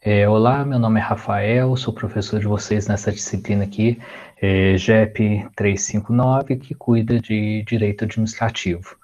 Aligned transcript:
É, 0.00 0.28
olá, 0.28 0.64
meu 0.64 0.78
nome 0.78 1.00
é 1.00 1.02
Rafael, 1.02 1.76
sou 1.76 1.92
professor 1.92 2.38
de 2.38 2.46
vocês 2.46 2.86
nessa 2.86 3.10
disciplina 3.10 3.64
aqui, 3.64 4.00
é, 4.40 4.76
GEP 4.76 5.48
359, 5.56 6.56
que 6.56 6.72
cuida 6.72 7.20
de 7.20 7.64
Direito 7.64 8.04
Administrativo. 8.04 8.96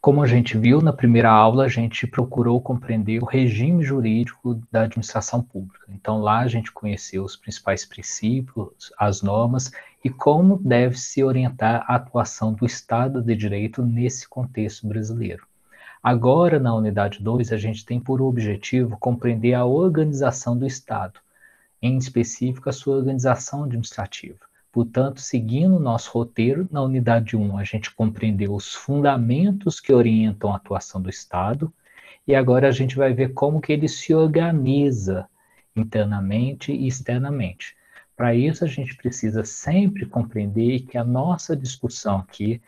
Como 0.00 0.22
a 0.22 0.26
gente 0.26 0.56
viu 0.56 0.80
na 0.80 0.92
primeira 0.92 1.30
aula, 1.30 1.64
a 1.64 1.68
gente 1.68 2.06
procurou 2.06 2.62
compreender 2.62 3.22
o 3.22 3.26
regime 3.26 3.84
jurídico 3.84 4.54
da 4.72 4.84
administração 4.84 5.42
pública. 5.42 5.86
Então, 5.90 6.18
lá 6.18 6.38
a 6.38 6.48
gente 6.48 6.72
conheceu 6.72 7.24
os 7.24 7.36
principais 7.36 7.84
princípios, 7.84 8.90
as 8.98 9.20
normas 9.20 9.70
e 10.02 10.08
como 10.08 10.58
deve 10.58 10.98
se 10.98 11.22
orientar 11.22 11.84
a 11.86 11.96
atuação 11.96 12.54
do 12.54 12.64
Estado 12.64 13.20
de 13.20 13.36
Direito 13.36 13.82
nesse 13.82 14.26
contexto 14.26 14.86
brasileiro. 14.88 15.46
Agora, 16.02 16.58
na 16.58 16.74
unidade 16.74 17.22
2, 17.22 17.52
a 17.52 17.56
gente 17.56 17.86
tem 17.86 18.00
por 18.00 18.20
objetivo 18.20 18.96
compreender 18.98 19.54
a 19.54 19.64
organização 19.64 20.58
do 20.58 20.66
Estado, 20.66 21.20
em 21.80 21.96
específico 21.96 22.68
a 22.68 22.72
sua 22.72 22.96
organização 22.96 23.62
administrativa. 23.62 24.40
Portanto, 24.72 25.20
seguindo 25.20 25.76
o 25.76 25.80
nosso 25.80 26.10
roteiro, 26.10 26.66
na 26.72 26.82
unidade 26.82 27.36
1, 27.36 27.56
a 27.56 27.62
gente 27.62 27.94
compreendeu 27.94 28.52
os 28.52 28.74
fundamentos 28.74 29.78
que 29.78 29.92
orientam 29.92 30.52
a 30.52 30.56
atuação 30.56 31.00
do 31.00 31.08
Estado, 31.08 31.72
e 32.26 32.34
agora 32.34 32.66
a 32.66 32.72
gente 32.72 32.96
vai 32.96 33.12
ver 33.12 33.32
como 33.32 33.60
que 33.60 33.72
ele 33.72 33.86
se 33.86 34.12
organiza 34.12 35.28
internamente 35.76 36.72
e 36.72 36.88
externamente. 36.88 37.76
Para 38.16 38.34
isso, 38.34 38.64
a 38.64 38.68
gente 38.68 38.96
precisa 38.96 39.44
sempre 39.44 40.04
compreender 40.04 40.80
que 40.80 40.98
a 40.98 41.04
nossa 41.04 41.56
discussão 41.56 42.18
aqui 42.18 42.60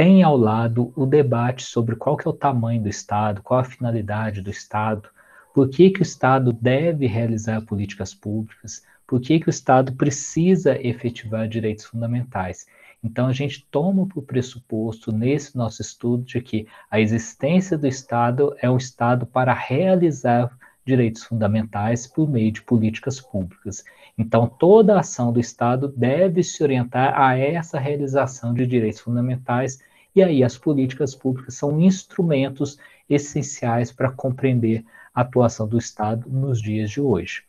tem 0.00 0.22
ao 0.22 0.34
lado 0.34 0.94
o 0.96 1.04
debate 1.04 1.62
sobre 1.62 1.94
qual 1.94 2.16
que 2.16 2.26
é 2.26 2.30
o 2.30 2.32
tamanho 2.32 2.82
do 2.82 2.88
Estado, 2.88 3.42
qual 3.42 3.60
a 3.60 3.64
finalidade 3.64 4.40
do 4.40 4.48
Estado, 4.48 5.10
por 5.52 5.68
que, 5.68 5.90
que 5.90 6.00
o 6.00 6.02
Estado 6.02 6.54
deve 6.54 7.06
realizar 7.06 7.60
políticas 7.66 8.14
públicas, 8.14 8.82
por 9.06 9.20
que, 9.20 9.38
que 9.38 9.48
o 9.48 9.50
Estado 9.50 9.92
precisa 9.92 10.74
efetivar 10.80 11.46
direitos 11.46 11.84
fundamentais. 11.84 12.66
Então, 13.04 13.26
a 13.26 13.32
gente 13.34 13.66
toma 13.70 14.06
por 14.06 14.22
pressuposto, 14.22 15.12
nesse 15.12 15.54
nosso 15.54 15.82
estudo, 15.82 16.24
de 16.24 16.40
que 16.40 16.66
a 16.90 16.98
existência 16.98 17.76
do 17.76 17.86
Estado 17.86 18.56
é 18.58 18.70
um 18.70 18.78
Estado 18.78 19.26
para 19.26 19.52
realizar 19.52 20.50
direitos 20.82 21.24
fundamentais 21.24 22.06
por 22.06 22.26
meio 22.26 22.50
de 22.50 22.62
políticas 22.62 23.20
públicas. 23.20 23.84
Então, 24.16 24.46
toda 24.46 24.96
a 24.96 25.00
ação 25.00 25.30
do 25.30 25.38
Estado 25.38 25.92
deve 25.94 26.42
se 26.42 26.62
orientar 26.62 27.20
a 27.20 27.36
essa 27.36 27.78
realização 27.78 28.54
de 28.54 28.66
direitos 28.66 29.00
fundamentais, 29.00 29.78
e 30.14 30.22
aí 30.22 30.42
as 30.42 30.56
políticas 30.56 31.14
públicas 31.14 31.54
são 31.54 31.80
instrumentos 31.80 32.78
essenciais 33.08 33.92
para 33.92 34.10
compreender 34.10 34.84
a 35.14 35.22
atuação 35.22 35.66
do 35.66 35.78
Estado 35.78 36.28
nos 36.28 36.60
dias 36.60 36.90
de 36.90 37.00
hoje. 37.00 37.44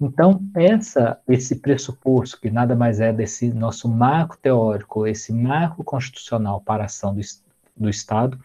Então, 0.00 0.42
essa, 0.54 1.20
esse 1.28 1.56
pressuposto, 1.56 2.40
que 2.40 2.50
nada 2.50 2.74
mais 2.74 3.00
é 3.00 3.12
desse 3.12 3.52
nosso 3.52 3.88
marco 3.88 4.36
teórico, 4.36 5.06
esse 5.06 5.32
marco 5.32 5.84
constitucional 5.84 6.60
para 6.60 6.82
a 6.82 6.86
ação 6.86 7.14
do, 7.14 7.20
do 7.76 7.88
Estado, 7.88 8.38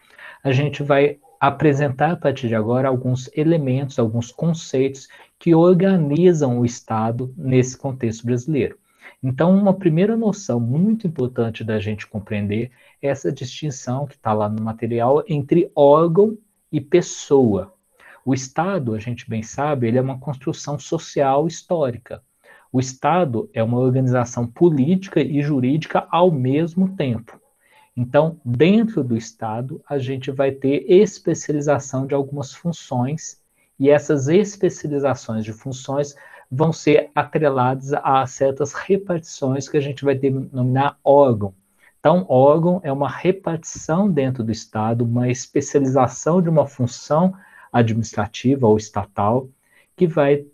a 0.44 0.52
gente 0.52 0.82
vai 0.82 1.18
apresentar 1.40 2.12
a 2.12 2.16
partir 2.16 2.48
de 2.48 2.54
agora 2.54 2.88
alguns 2.88 3.28
elementos, 3.34 3.98
alguns 3.98 4.30
conceitos 4.30 5.08
que 5.38 5.54
organizam 5.54 6.60
o 6.60 6.66
Estado 6.66 7.32
nesse 7.36 7.76
contexto 7.76 8.26
brasileiro. 8.26 8.78
Então, 9.22 9.54
uma 9.54 9.74
primeira 9.74 10.16
noção 10.16 10.60
muito 10.60 11.06
importante 11.06 11.64
da 11.64 11.78
gente 11.78 12.06
compreender 12.06 12.70
essa 13.00 13.32
distinção 13.32 14.06
que 14.06 14.14
está 14.14 14.32
lá 14.32 14.48
no 14.48 14.62
material 14.62 15.22
entre 15.28 15.70
órgão 15.74 16.36
e 16.70 16.80
pessoa. 16.80 17.72
O 18.24 18.34
Estado, 18.34 18.94
a 18.94 18.98
gente 18.98 19.28
bem 19.28 19.42
sabe, 19.42 19.88
ele 19.88 19.98
é 19.98 20.02
uma 20.02 20.18
construção 20.18 20.78
social 20.78 21.46
histórica. 21.46 22.22
O 22.72 22.78
Estado 22.78 23.50
é 23.52 23.62
uma 23.62 23.78
organização 23.78 24.46
política 24.46 25.20
e 25.20 25.42
jurídica 25.42 26.06
ao 26.10 26.30
mesmo 26.30 26.94
tempo. 26.96 27.40
Então, 27.96 28.40
dentro 28.44 29.02
do 29.02 29.16
Estado, 29.16 29.82
a 29.88 29.98
gente 29.98 30.30
vai 30.30 30.52
ter 30.52 30.84
especialização 30.90 32.06
de 32.06 32.14
algumas 32.14 32.54
funções 32.54 33.40
e 33.78 33.90
essas 33.90 34.28
especializações 34.28 35.44
de 35.44 35.52
funções 35.52 36.14
vão 36.50 36.72
ser 36.72 37.10
atreladas 37.14 37.92
a 37.92 38.26
certas 38.26 38.72
repartições 38.72 39.68
que 39.68 39.76
a 39.76 39.80
gente 39.80 40.04
vai 40.04 40.14
denominar 40.14 40.98
órgão. 41.02 41.54
Então, 42.00 42.24
órgão 42.28 42.80
é 42.82 42.90
uma 42.90 43.10
repartição 43.10 44.10
dentro 44.10 44.42
do 44.42 44.50
Estado, 44.50 45.04
uma 45.04 45.28
especialização 45.28 46.40
de 46.40 46.48
uma 46.48 46.66
função 46.66 47.34
administrativa 47.70 48.66
ou 48.66 48.78
estatal 48.78 49.48
que 49.94 50.06
vai 50.06 50.46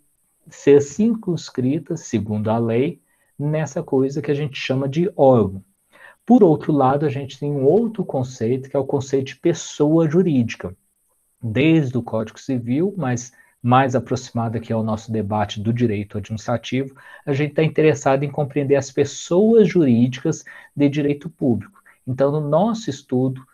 ser 0.48 0.82
circunscrita, 0.82 1.96
segundo 1.96 2.50
a 2.50 2.58
lei, 2.58 3.00
nessa 3.38 3.80
coisa 3.80 4.20
que 4.20 4.30
a 4.30 4.34
gente 4.34 4.58
chama 4.58 4.88
de 4.88 5.10
órgão. 5.16 5.64
Por 6.24 6.42
outro 6.42 6.72
lado, 6.72 7.06
a 7.06 7.08
gente 7.08 7.38
tem 7.38 7.52
um 7.52 7.64
outro 7.64 8.04
conceito, 8.04 8.68
que 8.68 8.76
é 8.76 8.80
o 8.80 8.84
conceito 8.84 9.26
de 9.26 9.36
pessoa 9.36 10.10
jurídica 10.10 10.76
desde 11.40 11.96
o 11.96 12.02
Código 12.02 12.40
Civil, 12.40 12.92
mas 12.96 13.32
mais 13.62 13.94
aproximado 13.94 14.56
aqui 14.56 14.72
ao 14.72 14.82
nosso 14.82 15.10
debate 15.10 15.60
do 15.60 15.72
direito 15.72 16.18
administrativo, 16.18 16.94
a 17.24 17.32
gente 17.32 17.50
está 17.50 17.62
interessado 17.62 18.22
em 18.22 18.30
compreender 18.30 18.76
as 18.76 18.90
pessoas 18.90 19.68
jurídicas 19.68 20.44
de 20.74 20.88
direito 20.88 21.28
público. 21.28 21.82
Então, 22.06 22.30
no 22.30 22.40
nosso 22.40 22.88
estudo, 22.88 23.44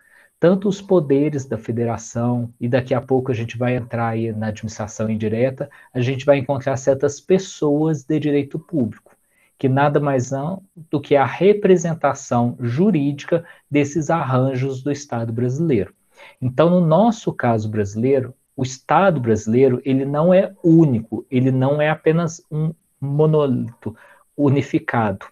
tanto 0.43 0.69
os 0.69 0.83
poderes 0.83 1.47
da 1.47 1.57
federação, 1.57 2.53
e 2.61 2.69
daqui 2.69 2.93
a 2.93 3.01
pouco 3.01 3.31
a 3.31 3.35
gente 3.35 3.57
vai 3.57 3.77
entrar 3.77 4.09
aí 4.09 4.33
na 4.33 4.49
administração 4.49 5.09
indireta, 5.09 5.71
a 5.95 6.01
gente 6.01 6.27
vai 6.27 6.37
encontrar 6.37 6.77
certas 6.77 7.21
pessoas 7.21 8.03
de 8.03 8.19
direito 8.19 8.59
público, 8.59 9.17
que 9.57 9.69
nada 9.69 10.01
mais 10.01 10.27
são 10.27 10.62
do 10.91 11.01
que 11.01 11.15
a 11.15 11.25
representação 11.25 12.57
jurídica 12.59 13.45
desses 13.71 14.11
arranjos 14.11 14.83
do 14.83 14.91
Estado 14.91 15.33
brasileiro. 15.33 15.95
Então, 16.41 16.69
no 16.69 16.85
nosso 16.85 17.33
caso 17.33 17.69
brasileiro, 17.69 18.35
o 18.57 18.63
Estado 18.63 19.21
brasileiro 19.21 19.81
ele 19.85 20.05
não 20.05 20.33
é 20.33 20.53
único, 20.63 21.27
ele 21.31 21.51
não 21.51 21.81
é 21.81 21.89
apenas 21.89 22.45
um 22.51 22.73
monolito 23.01 23.97
unificado. 24.37 25.27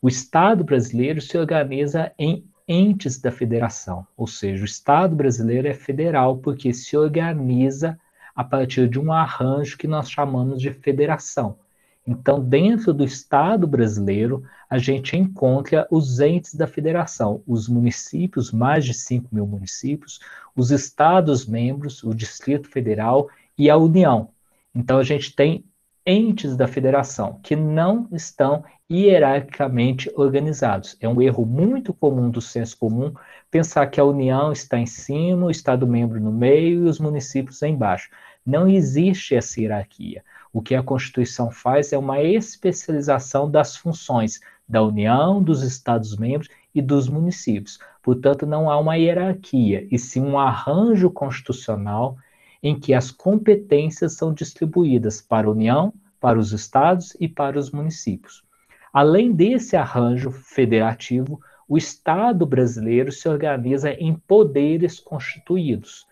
O 0.00 0.08
Estado 0.08 0.64
brasileiro 0.64 1.20
se 1.20 1.38
organiza 1.38 2.12
em 2.18 2.44
entes 2.68 3.20
da 3.20 3.30
federação, 3.30 4.06
ou 4.16 4.26
seja, 4.26 4.62
o 4.62 4.66
Estado 4.66 5.14
brasileiro 5.14 5.68
é 5.68 5.74
federal 5.74 6.38
porque 6.38 6.72
se 6.72 6.96
organiza 6.96 7.98
a 8.34 8.44
partir 8.44 8.88
de 8.88 8.98
um 8.98 9.12
arranjo 9.12 9.78
que 9.78 9.86
nós 9.86 10.10
chamamos 10.10 10.60
de 10.60 10.70
federação. 10.70 11.58
Então, 12.06 12.40
dentro 12.40 12.94
do 12.94 13.04
Estado 13.04 13.66
brasileiro, 13.66 14.44
a 14.70 14.78
gente 14.78 15.16
encontra 15.16 15.86
os 15.90 16.20
entes 16.20 16.54
da 16.54 16.66
federação, 16.66 17.42
os 17.46 17.68
municípios, 17.68 18.52
mais 18.52 18.84
de 18.84 18.94
5 18.94 19.34
mil 19.34 19.46
municípios, 19.46 20.20
os 20.54 20.70
estados-membros, 20.70 22.04
o 22.04 22.14
Distrito 22.14 22.68
Federal 22.68 23.28
e 23.58 23.68
a 23.68 23.76
União. 23.76 24.30
Então, 24.74 24.98
a 24.98 25.02
gente 25.02 25.34
tem 25.34 25.64
entes 26.06 26.56
da 26.56 26.68
federação 26.68 27.40
que 27.42 27.56
não 27.56 28.08
estão 28.12 28.64
hierarquicamente 28.88 30.08
organizados. 30.14 30.96
É 31.00 31.08
um 31.08 31.20
erro 31.20 31.44
muito 31.44 31.92
comum 31.92 32.30
do 32.30 32.40
senso 32.40 32.78
comum 32.78 33.12
pensar 33.50 33.88
que 33.88 34.00
a 34.00 34.04
União 34.04 34.52
está 34.52 34.78
em 34.78 34.86
cima, 34.86 35.46
o 35.46 35.50
Estado-membro 35.50 36.20
no 36.20 36.30
meio 36.30 36.84
e 36.84 36.88
os 36.88 37.00
municípios 37.00 37.60
embaixo. 37.62 38.08
Não 38.46 38.68
existe 38.68 39.34
essa 39.34 39.60
hierarquia. 39.60 40.24
O 40.52 40.62
que 40.62 40.76
a 40.76 40.82
Constituição 40.82 41.50
faz 41.50 41.92
é 41.92 41.98
uma 41.98 42.22
especialização 42.22 43.50
das 43.50 43.76
funções 43.76 44.40
da 44.68 44.84
União, 44.84 45.42
dos 45.42 45.64
Estados-membros 45.64 46.48
e 46.72 46.80
dos 46.80 47.08
municípios. 47.08 47.80
Portanto, 48.00 48.46
não 48.46 48.70
há 48.70 48.78
uma 48.78 48.96
hierarquia, 48.96 49.88
e 49.90 49.98
sim 49.98 50.20
um 50.20 50.38
arranjo 50.38 51.10
constitucional 51.10 52.16
em 52.62 52.78
que 52.78 52.94
as 52.94 53.10
competências 53.10 54.12
são 54.14 54.32
distribuídas 54.32 55.20
para 55.20 55.48
a 55.48 55.50
União, 55.50 55.92
para 56.20 56.38
os 56.38 56.52
estados 56.52 57.16
e 57.18 57.26
para 57.26 57.58
os 57.58 57.72
municípios. 57.72 58.44
Além 58.92 59.32
desse 59.32 59.76
arranjo 59.76 60.30
federativo, 60.30 61.40
o 61.68 61.76
Estado 61.76 62.46
brasileiro 62.46 63.10
se 63.10 63.28
organiza 63.28 63.90
em 63.90 64.14
poderes 64.14 65.00
constituídos 65.00 66.06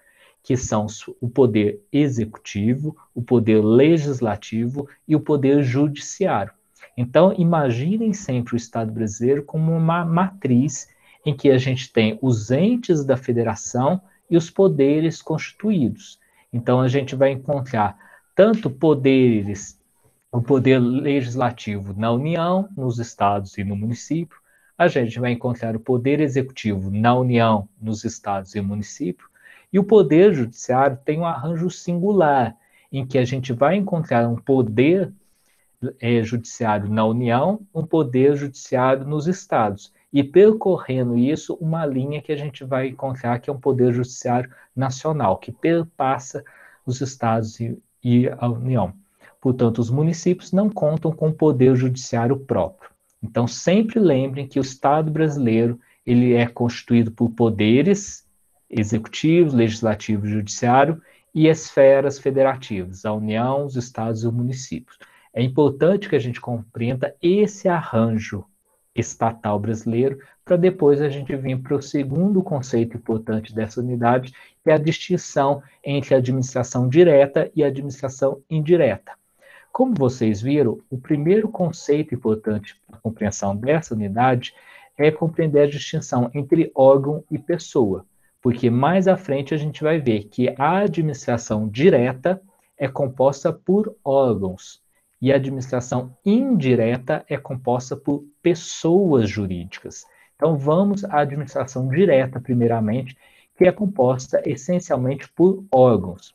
que 0.45 0.59
são 0.59 0.87
o 1.23 1.29
poder 1.29 1.81
executivo, 1.91 2.95
o 3.15 3.23
poder 3.23 3.65
legislativo 3.65 4.87
e 5.09 5.17
o 5.17 5.21
poder 5.21 5.63
judiciário. 5.63 6.53
Então, 6.97 7.35
imaginem 7.37 8.13
sempre 8.13 8.55
o 8.55 8.57
Estado 8.57 8.93
brasileiro 8.93 9.43
como 9.43 9.73
uma 9.73 10.05
matriz 10.05 10.87
em 11.25 11.35
que 11.35 11.51
a 11.51 11.57
gente 11.57 11.91
tem 11.91 12.19
os 12.21 12.51
entes 12.51 13.07
da 13.07 13.17
federação 13.17 14.01
e 14.31 14.37
os 14.37 14.51
poderes 14.51 15.23
constituídos. 15.23 16.21
Então, 16.53 16.79
a 16.79 16.89
gente 16.89 17.17
vai 17.17 17.33
encontrar 17.33 17.97
tanto 18.37 18.69
poderes, 18.69 19.81
o 20.31 20.43
poder 20.43 20.79
legislativo 20.79 21.95
na 21.99 22.13
União, 22.13 22.69
nos 22.77 22.99
estados 22.99 23.57
e 23.57 23.65
no 23.65 23.75
município, 23.75 24.37
a 24.77 24.89
gente 24.89 25.19
vai 25.19 25.33
encontrar 25.33 25.75
o 25.75 25.81
poder 25.81 26.21
executivo 26.21 26.91
na 26.91 27.15
União, 27.15 27.67
nos 27.81 28.05
estados 28.05 28.55
e 28.55 28.61
município, 28.61 29.27
e 29.75 29.79
o 29.81 29.83
Poder 29.83 30.33
Judiciário 30.33 30.97
tem 31.05 31.19
um 31.19 31.27
arranjo 31.27 31.69
singular, 31.69 32.57
em 32.93 33.05
que 33.05 33.19
a 33.19 33.25
gente 33.25 33.53
vai 33.53 33.75
encontrar 33.75 34.29
um 34.29 34.37
poder 34.37 35.13
é, 36.01 36.23
judiciário 36.23 36.89
na 36.89 37.05
União, 37.05 37.61
um 37.75 37.85
poder 37.85 38.37
judiciário 38.37 39.05
nos 39.05 39.27
estados. 39.27 39.93
E 40.13 40.23
percorrendo 40.23 41.19
isso, 41.19 41.55
uma 41.61 41.85
linha 41.85 42.23
que 42.23 42.31
a 42.31 42.37
gente 42.37 42.63
vai 42.63 42.87
encontrar 42.87 43.41
que 43.41 43.51
é 43.51 43.53
um 43.53 43.59
poder 43.59 43.93
judiciário 43.93 44.49
nacional, 44.77 45.39
que 45.39 45.51
perpassa 45.51 46.45
os 46.87 47.01
estados 47.01 47.59
e, 47.59 47.77
e 48.01 48.29
a 48.29 48.49
União. 48.49 48.95
Portanto, 49.41 49.81
os 49.81 49.91
municípios 49.91 50.53
não 50.53 50.71
contam 50.71 51.11
com 51.11 51.33
poder 51.33 51.75
judiciário 51.75 52.37
próprio. 52.39 52.91
Então, 53.21 53.49
sempre 53.49 53.99
lembrem 53.99 54.47
que 54.47 54.61
o 54.61 54.63
Estado 54.63 55.11
brasileiro 55.11 55.81
ele 56.07 56.33
é 56.35 56.47
constituído 56.47 57.11
por 57.11 57.31
poderes 57.31 58.24
executivo, 58.75 59.57
legislativo 59.57 60.27
e 60.27 60.31
judiciário 60.31 61.01
e 61.33 61.47
esferas 61.47 62.19
federativas, 62.19 63.05
a 63.05 63.13
União, 63.13 63.65
os 63.65 63.77
estados 63.77 64.25
e 64.25 64.27
os 64.27 64.33
municípios. 64.33 64.99
É 65.33 65.43
importante 65.43 66.09
que 66.09 66.17
a 66.17 66.21
gente 66.21 66.41
compreenda 66.41 67.15
esse 67.23 67.69
arranjo 67.69 68.45
estatal 68.95 69.59
brasileiro, 69.59 70.19
para 70.45 70.57
depois 70.57 71.01
a 71.01 71.09
gente 71.09 71.35
vir 71.35 71.61
para 71.61 71.75
o 71.77 71.83
segundo 71.83 72.43
conceito 72.43 72.97
importante 72.97 73.55
dessa 73.55 73.81
unidade, 73.81 74.33
que 74.63 74.71
é 74.71 74.75
a 74.75 74.79
distinção 74.79 75.63
entre 75.83 76.15
a 76.15 76.19
administração 76.19 76.89
direta 76.89 77.51
e 77.55 77.65
a 77.65 77.67
administração 77.67 78.41
indireta. 78.49 79.13
Como 79.73 79.95
vocês 79.95 80.41
viram, 80.41 80.79
o 80.89 80.97
primeiro 80.97 81.49
conceito 81.49 82.15
importante 82.15 82.81
para 82.87 82.99
a 82.99 83.01
compreensão 83.01 83.57
dessa 83.57 83.95
unidade 83.95 84.55
é 84.97 85.11
compreender 85.11 85.63
a 85.63 85.67
distinção 85.67 86.31
entre 86.33 86.71
órgão 86.77 87.25
e 87.29 87.37
pessoa, 87.37 88.07
porque 88.45 88.69
mais 88.69 89.09
à 89.09 89.17
frente 89.17 89.55
a 89.55 89.57
gente 89.57 89.83
vai 89.83 89.99
ver 89.99 90.25
que 90.25 90.55
a 90.59 90.81
administração 90.81 91.67
direta 91.67 92.43
é 92.77 92.87
composta 92.87 93.51
por 93.51 93.97
órgãos 94.05 94.83
e 95.19 95.33
a 95.33 95.37
administração 95.37 96.15
indireta 96.27 97.25
é 97.27 97.39
composta 97.39 97.97
por 97.97 98.23
pessoas 98.43 99.31
jurídicas. 99.31 100.05
Então 100.37 100.59
vamos 100.59 101.07
à 101.07 101.21
administração 101.21 101.89
direta 101.89 102.39
primeiramente, 102.39 103.17
que 103.57 103.65
é 103.65 103.73
composta 103.73 104.43
essencialmente 104.45 105.27
por 105.27 105.65
órgãos. 105.73 106.35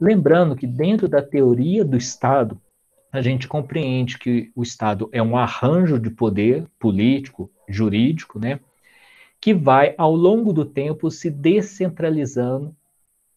Lembrando 0.00 0.54
que 0.54 0.68
dentro 0.68 1.08
da 1.08 1.20
teoria 1.20 1.84
do 1.84 1.96
Estado, 1.96 2.60
a 3.10 3.20
gente 3.20 3.48
compreende 3.48 4.18
que 4.18 4.52
o 4.54 4.62
Estado 4.62 5.08
é 5.10 5.20
um 5.20 5.36
arranjo 5.36 5.98
de 5.98 6.10
poder 6.10 6.64
político, 6.78 7.50
jurídico, 7.68 8.38
né, 8.38 8.60
que 9.40 9.54
vai 9.54 9.94
ao 9.96 10.14
longo 10.14 10.52
do 10.52 10.64
tempo 10.64 11.10
se 11.10 11.30
descentralizando, 11.30 12.76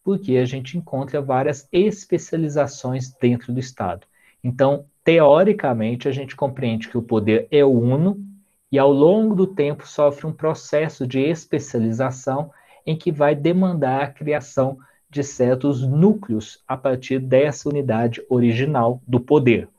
porque 0.03 0.35
a 0.35 0.45
gente 0.45 0.77
encontra 0.77 1.21
várias 1.21 1.67
especializações 1.71 3.13
dentro 3.21 3.53
do 3.53 3.59
Estado. 3.59 4.05
Então, 4.43 4.85
teoricamente, 5.03 6.09
a 6.09 6.11
gente 6.11 6.35
compreende 6.35 6.89
que 6.89 6.97
o 6.97 7.01
poder 7.01 7.47
é 7.49 7.63
uno 7.63 8.21
e 8.69 8.77
ao 8.77 8.91
longo 8.91 9.33
do 9.33 9.47
tempo 9.47 9.87
sofre 9.87 10.25
um 10.25 10.33
processo 10.33 11.07
de 11.07 11.19
especialização 11.19 12.51
em 12.85 12.97
que 12.97 13.11
vai 13.11 13.33
demandar 13.33 14.01
a 14.01 14.07
criação 14.07 14.77
de 15.09 15.23
certos 15.23 15.87
núcleos 15.87 16.61
a 16.67 16.75
partir 16.75 17.19
dessa 17.19 17.69
unidade 17.69 18.21
original 18.27 19.01
do 19.07 19.19
poder. 19.19 19.69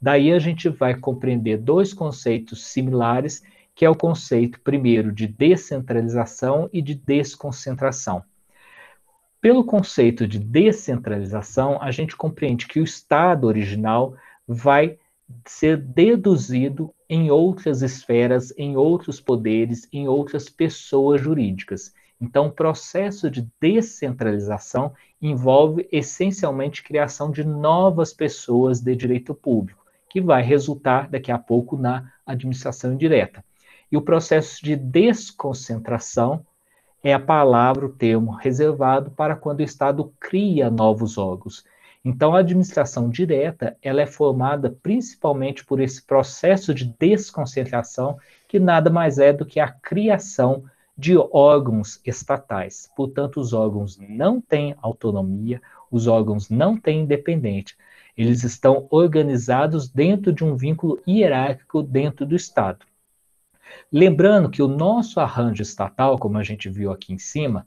Daí 0.00 0.32
a 0.32 0.38
gente 0.40 0.68
vai 0.68 0.96
compreender 0.96 1.56
dois 1.56 1.94
conceitos 1.94 2.66
similares, 2.66 3.42
que 3.74 3.84
é 3.84 3.90
o 3.90 3.96
conceito 3.96 4.60
primeiro 4.60 5.12
de 5.12 5.26
descentralização 5.26 6.68
e 6.72 6.82
de 6.82 6.94
desconcentração. 6.94 8.22
Pelo 9.40 9.64
conceito 9.64 10.28
de 10.28 10.38
descentralização, 10.38 11.80
a 11.80 11.90
gente 11.90 12.16
compreende 12.16 12.66
que 12.66 12.78
o 12.78 12.84
Estado 12.84 13.46
original 13.46 14.14
vai 14.46 14.98
ser 15.46 15.78
deduzido 15.78 16.94
em 17.08 17.30
outras 17.30 17.82
esferas, 17.82 18.52
em 18.56 18.76
outros 18.76 19.20
poderes, 19.20 19.88
em 19.92 20.06
outras 20.06 20.48
pessoas 20.48 21.20
jurídicas. 21.20 21.92
Então, 22.20 22.46
o 22.46 22.52
processo 22.52 23.28
de 23.28 23.48
descentralização 23.60 24.92
envolve 25.20 25.88
essencialmente 25.90 26.82
criação 26.82 27.30
de 27.30 27.44
novas 27.44 28.12
pessoas 28.12 28.80
de 28.80 28.94
direito 28.94 29.34
público, 29.34 29.84
que 30.08 30.20
vai 30.20 30.42
resultar 30.42 31.08
daqui 31.08 31.32
a 31.32 31.38
pouco 31.38 31.76
na 31.76 32.12
administração 32.24 32.92
indireta. 32.92 33.44
E 33.92 33.96
o 33.96 34.00
processo 34.00 34.64
de 34.64 34.74
desconcentração 34.74 36.46
é 37.04 37.12
a 37.12 37.20
palavra, 37.20 37.84
o 37.84 37.92
termo 37.92 38.32
reservado 38.32 39.10
para 39.10 39.36
quando 39.36 39.60
o 39.60 39.64
Estado 39.64 40.10
cria 40.18 40.70
novos 40.70 41.18
órgãos. 41.18 41.62
Então, 42.02 42.34
a 42.34 42.38
administração 42.38 43.10
direta 43.10 43.76
ela 43.82 44.00
é 44.00 44.06
formada 44.06 44.74
principalmente 44.82 45.62
por 45.62 45.78
esse 45.78 46.02
processo 46.02 46.72
de 46.72 46.86
desconcentração, 46.98 48.16
que 48.48 48.58
nada 48.58 48.88
mais 48.88 49.18
é 49.18 49.30
do 49.30 49.44
que 49.44 49.60
a 49.60 49.68
criação 49.70 50.64
de 50.96 51.14
órgãos 51.16 52.00
estatais. 52.06 52.90
Portanto, 52.96 53.38
os 53.38 53.52
órgãos 53.52 53.98
não 54.00 54.40
têm 54.40 54.74
autonomia, 54.80 55.60
os 55.90 56.06
órgãos 56.06 56.48
não 56.48 56.78
têm 56.78 57.02
independência. 57.02 57.76
Eles 58.16 58.42
estão 58.42 58.86
organizados 58.90 59.86
dentro 59.86 60.32
de 60.32 60.44
um 60.44 60.56
vínculo 60.56 60.98
hierárquico 61.06 61.82
dentro 61.82 62.24
do 62.24 62.34
Estado. 62.34 62.86
Lembrando 63.90 64.50
que 64.50 64.62
o 64.62 64.68
nosso 64.68 65.20
arranjo 65.20 65.62
estatal, 65.62 66.18
como 66.18 66.38
a 66.38 66.42
gente 66.42 66.68
viu 66.68 66.90
aqui 66.90 67.12
em 67.12 67.18
cima, 67.18 67.66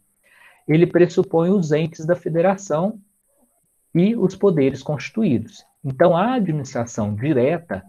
ele 0.68 0.88
pressupõe 0.88 1.50
os 1.50 1.72
entes 1.72 2.06
da 2.06 2.16
federação 2.16 3.00
e 3.94 4.16
os 4.16 4.36
poderes 4.36 4.82
constituídos. 4.82 5.64
Então, 5.84 6.18
a 6.18 6.34
administração 6.34 7.14
direta, 7.14 7.84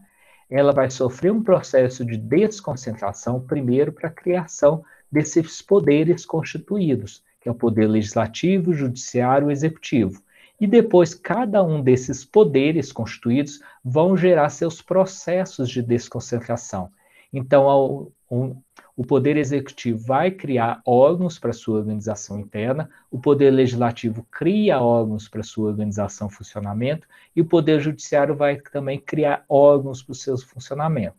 ela 0.49 0.73
vai 0.73 0.91
sofrer 0.91 1.33
um 1.33 1.43
processo 1.43 2.05
de 2.05 2.17
desconcentração 2.17 3.41
primeiro 3.41 3.93
para 3.93 4.09
a 4.09 4.13
criação 4.13 4.85
desses 5.11 5.63
poderes 5.63 6.25
constituídos, 6.27 7.25
que 7.41 7.49
é 7.49 7.53
o 7.53 7.55
poder 7.55 7.87
legislativo, 7.87 8.73
judiciário 8.73 9.51
e 9.51 9.53
executivo. 9.53 10.23
E 10.61 10.67
depois, 10.67 11.15
cada 11.15 11.63
um 11.63 11.83
desses 11.83 12.25
poderes 12.25 12.93
constituídos 12.93 13.61
vão 13.85 14.17
gerar 14.17 14.49
seus 14.51 14.81
processos 14.81 15.69
de 15.69 15.83
desconcentração. 15.83 16.91
Então, 17.33 17.69
ao, 17.69 18.13
um, 18.31 18.61
o 18.97 19.05
Poder 19.05 19.37
Executivo 19.37 19.99
vai 19.99 20.31
criar 20.31 20.81
órgãos 20.85 21.39
para 21.39 21.53
sua 21.53 21.79
organização 21.79 22.39
interna, 22.41 22.89
o 23.11 23.19
Poder 23.19 23.51
Legislativo 23.51 24.27
cria 24.31 24.81
órgãos 24.81 25.29
para 25.29 25.43
sua 25.43 25.69
organização 25.69 26.31
funcionamento, 26.31 27.07
e 27.35 27.41
o 27.41 27.45
Poder 27.45 27.81
Judiciário 27.81 28.35
vai 28.35 28.57
também 28.57 28.99
criar 28.99 29.45
órgãos 29.49 30.03
para 30.03 30.13
o 30.13 30.15
seu 30.15 30.39
funcionamento. 30.39 31.17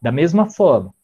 Da 0.00 0.10
mesma 0.10 0.46
forma, 0.46 0.94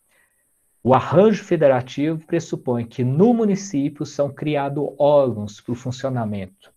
o 0.82 0.94
arranjo 0.94 1.44
federativo 1.44 2.24
pressupõe 2.26 2.86
que 2.86 3.04
no 3.04 3.34
município 3.34 4.06
são 4.06 4.32
criados 4.32 4.88
órgãos 4.98 5.60
para 5.60 5.72
o 5.72 5.76
funcionamento. 5.76 6.72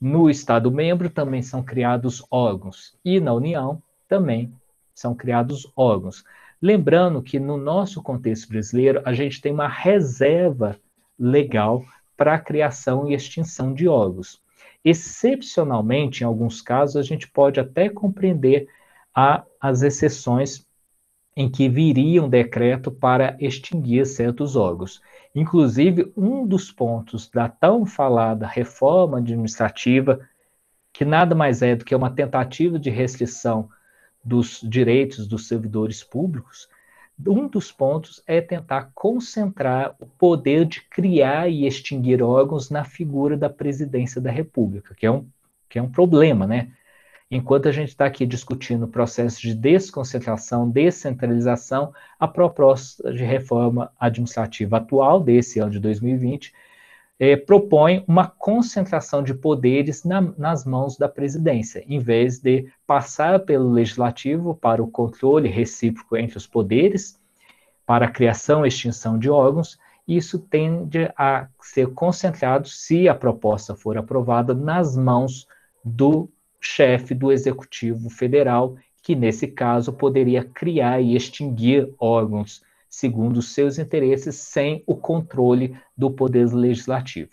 No 0.00 0.30
Estado 0.30 0.70
membro 0.70 1.10
também 1.10 1.42
são 1.42 1.62
criados 1.62 2.24
órgãos. 2.30 2.96
E 3.04 3.18
na 3.18 3.32
União 3.32 3.82
também 4.06 4.52
são 4.94 5.14
criados 5.14 5.70
órgãos. 5.74 6.22
Lembrando 6.60 7.22
que 7.22 7.38
no 7.38 7.56
nosso 7.56 8.02
contexto 8.02 8.48
brasileiro, 8.48 9.02
a 9.04 9.12
gente 9.12 9.40
tem 9.40 9.52
uma 9.52 9.68
reserva 9.68 10.78
legal 11.18 11.84
para 12.16 12.34
a 12.34 12.38
criação 12.38 13.08
e 13.08 13.14
extinção 13.14 13.74
de 13.74 13.86
órgãos. 13.86 14.40
Excepcionalmente, 14.84 16.22
em 16.22 16.26
alguns 16.26 16.62
casos, 16.62 16.96
a 16.96 17.02
gente 17.02 17.28
pode 17.28 17.60
até 17.60 17.88
compreender 17.88 18.68
a, 19.14 19.44
as 19.60 19.82
exceções 19.82 20.66
em 21.36 21.50
que 21.50 21.68
viria 21.68 22.22
um 22.22 22.28
decreto 22.28 22.90
para 22.90 23.36
extinguir 23.38 24.06
certos 24.06 24.56
órgãos. 24.56 25.02
Inclusive, 25.34 26.10
um 26.16 26.46
dos 26.46 26.72
pontos 26.72 27.28
da 27.28 27.46
tão 27.46 27.84
falada 27.84 28.46
reforma 28.46 29.18
administrativa, 29.18 30.20
que 30.94 31.04
nada 31.04 31.34
mais 31.34 31.60
é 31.60 31.76
do 31.76 31.84
que 31.84 31.94
uma 31.94 32.10
tentativa 32.10 32.78
de 32.78 32.88
restrição 32.88 33.68
dos 34.26 34.60
direitos 34.60 35.28
dos 35.28 35.46
servidores 35.46 36.02
públicos, 36.02 36.68
um 37.24 37.46
dos 37.46 37.70
pontos 37.70 38.20
é 38.26 38.40
tentar 38.40 38.90
concentrar 38.92 39.94
o 40.00 40.06
poder 40.06 40.64
de 40.64 40.82
criar 40.82 41.48
e 41.48 41.64
extinguir 41.64 42.20
órgãos 42.20 42.68
na 42.68 42.82
figura 42.84 43.36
da 43.36 43.48
presidência 43.48 44.20
da 44.20 44.30
República, 44.30 44.96
que 44.96 45.06
é 45.06 45.10
um, 45.10 45.28
que 45.68 45.78
é 45.78 45.82
um 45.82 45.88
problema, 45.88 46.44
né? 46.44 46.72
Enquanto 47.30 47.68
a 47.68 47.72
gente 47.72 47.88
está 47.88 48.04
aqui 48.06 48.26
discutindo 48.26 48.84
o 48.84 48.88
processo 48.88 49.40
de 49.40 49.54
desconcentração, 49.54 50.68
descentralização, 50.68 51.92
a 52.18 52.26
proposta 52.26 53.12
de 53.12 53.24
reforma 53.24 53.92
administrativa 53.98 54.76
atual, 54.76 55.20
desse 55.20 55.60
ano 55.60 55.70
de 55.70 55.80
2020, 55.80 56.52
é, 57.18 57.36
propõe 57.36 58.04
uma 58.06 58.26
concentração 58.26 59.22
de 59.22 59.32
poderes 59.32 60.04
na, 60.04 60.20
nas 60.20 60.64
mãos 60.64 60.96
da 60.98 61.08
presidência, 61.08 61.82
em 61.86 61.98
vez 61.98 62.38
de 62.38 62.68
passar 62.86 63.40
pelo 63.40 63.70
legislativo 63.70 64.54
para 64.54 64.82
o 64.82 64.90
controle 64.90 65.48
recíproco 65.48 66.16
entre 66.16 66.36
os 66.36 66.46
poderes, 66.46 67.18
para 67.86 68.06
a 68.06 68.10
criação 68.10 68.64
e 68.64 68.68
extinção 68.68 69.18
de 69.18 69.30
órgãos, 69.30 69.78
isso 70.06 70.38
tende 70.38 71.10
a 71.16 71.48
ser 71.60 71.92
concentrado, 71.92 72.68
se 72.68 73.08
a 73.08 73.14
proposta 73.14 73.74
for 73.74 73.96
aprovada, 73.96 74.54
nas 74.54 74.96
mãos 74.96 75.46
do 75.84 76.28
chefe 76.60 77.14
do 77.14 77.32
Executivo 77.32 78.10
Federal, 78.10 78.76
que 79.02 79.14
nesse 79.14 79.46
caso 79.46 79.92
poderia 79.92 80.44
criar 80.44 81.00
e 81.00 81.16
extinguir 81.16 81.92
órgãos 81.98 82.62
segundo 82.96 83.36
os 83.36 83.52
seus 83.52 83.78
interesses 83.78 84.36
sem 84.36 84.82
o 84.86 84.96
controle 84.96 85.76
do 85.94 86.10
poder 86.10 86.46
legislativo. 86.54 87.28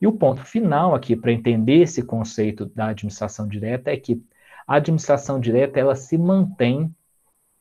E 0.00 0.06
o 0.06 0.12
ponto 0.12 0.42
final 0.42 0.94
aqui 0.94 1.14
para 1.14 1.30
entender 1.30 1.82
esse 1.82 2.02
conceito 2.02 2.64
da 2.64 2.86
administração 2.86 3.46
direta 3.46 3.90
é 3.90 3.96
que 3.98 4.24
a 4.66 4.76
administração 4.76 5.38
direta 5.38 5.78
ela 5.78 5.94
se 5.94 6.16
mantém 6.16 6.90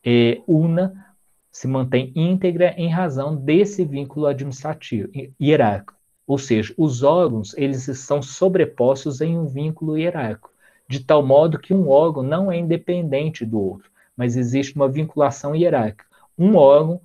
é, 0.01 0.41
una, 0.47 1.13
se 1.51 1.67
mantém 1.67 2.13
íntegra 2.15 2.73
em 2.77 2.87
razão 2.87 3.35
desse 3.35 3.83
vínculo 3.83 4.27
administrativo 4.27 5.09
hierárquico. 5.37 5.99
Ou 6.25 6.37
seja, 6.37 6.73
os 6.77 7.03
órgãos 7.03 7.53
eles 7.57 7.85
estão 7.85 8.21
sobrepostos 8.21 9.19
em 9.19 9.37
um 9.37 9.45
vínculo 9.45 9.97
hierárquico, 9.97 10.53
de 10.87 11.01
tal 11.01 11.21
modo 11.21 11.59
que 11.59 11.73
um 11.73 11.89
órgão 11.89 12.23
não 12.23 12.49
é 12.49 12.57
independente 12.57 13.45
do 13.45 13.59
outro, 13.59 13.91
mas 14.15 14.37
existe 14.37 14.73
uma 14.73 14.87
vinculação 14.87 15.53
hierárquica. 15.53 16.05
Um 16.39 16.55
órgão 16.55 17.01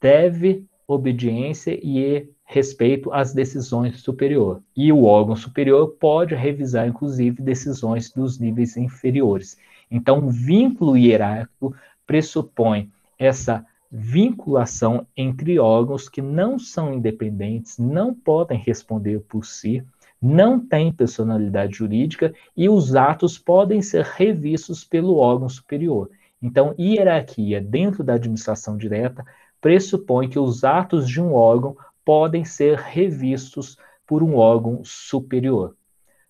deve 0.00 0.64
obediência 0.86 1.78
e 1.82 2.28
respeito 2.44 3.12
às 3.12 3.32
decisões 3.32 4.00
superior. 4.00 4.60
E 4.76 4.92
o 4.92 5.04
órgão 5.04 5.36
superior 5.36 5.88
pode 6.00 6.34
revisar, 6.34 6.88
inclusive, 6.88 7.40
decisões 7.42 8.10
dos 8.10 8.40
níveis 8.40 8.76
inferiores. 8.76 9.56
Então, 9.88 10.26
o 10.26 10.30
vínculo 10.30 10.96
hierárquico 10.96 11.74
pressupõe 12.06 12.90
essa 13.16 13.64
vinculação 13.90 15.06
entre 15.16 15.58
órgãos 15.58 16.08
que 16.08 16.22
não 16.22 16.58
são 16.58 16.94
independentes, 16.94 17.78
não 17.78 18.14
podem 18.14 18.58
responder 18.58 19.20
por 19.20 19.44
si, 19.44 19.84
não 20.20 20.60
têm 20.60 20.92
personalidade 20.92 21.78
jurídica 21.78 22.32
e 22.56 22.68
os 22.68 22.94
atos 22.94 23.38
podem 23.38 23.80
ser 23.80 24.04
revistos 24.04 24.84
pelo 24.84 25.16
órgão 25.16 25.48
superior. 25.48 26.10
Então, 26.42 26.74
hierarquia 26.78 27.60
dentro 27.60 28.02
da 28.02 28.14
administração 28.14 28.76
direta 28.76 29.24
pressupõe 29.60 30.28
que 30.28 30.38
os 30.38 30.64
atos 30.64 31.08
de 31.08 31.20
um 31.20 31.32
órgão 31.34 31.76
podem 32.04 32.44
ser 32.44 32.78
revistos 32.78 33.76
por 34.06 34.22
um 34.22 34.36
órgão 34.36 34.82
superior. 34.84 35.76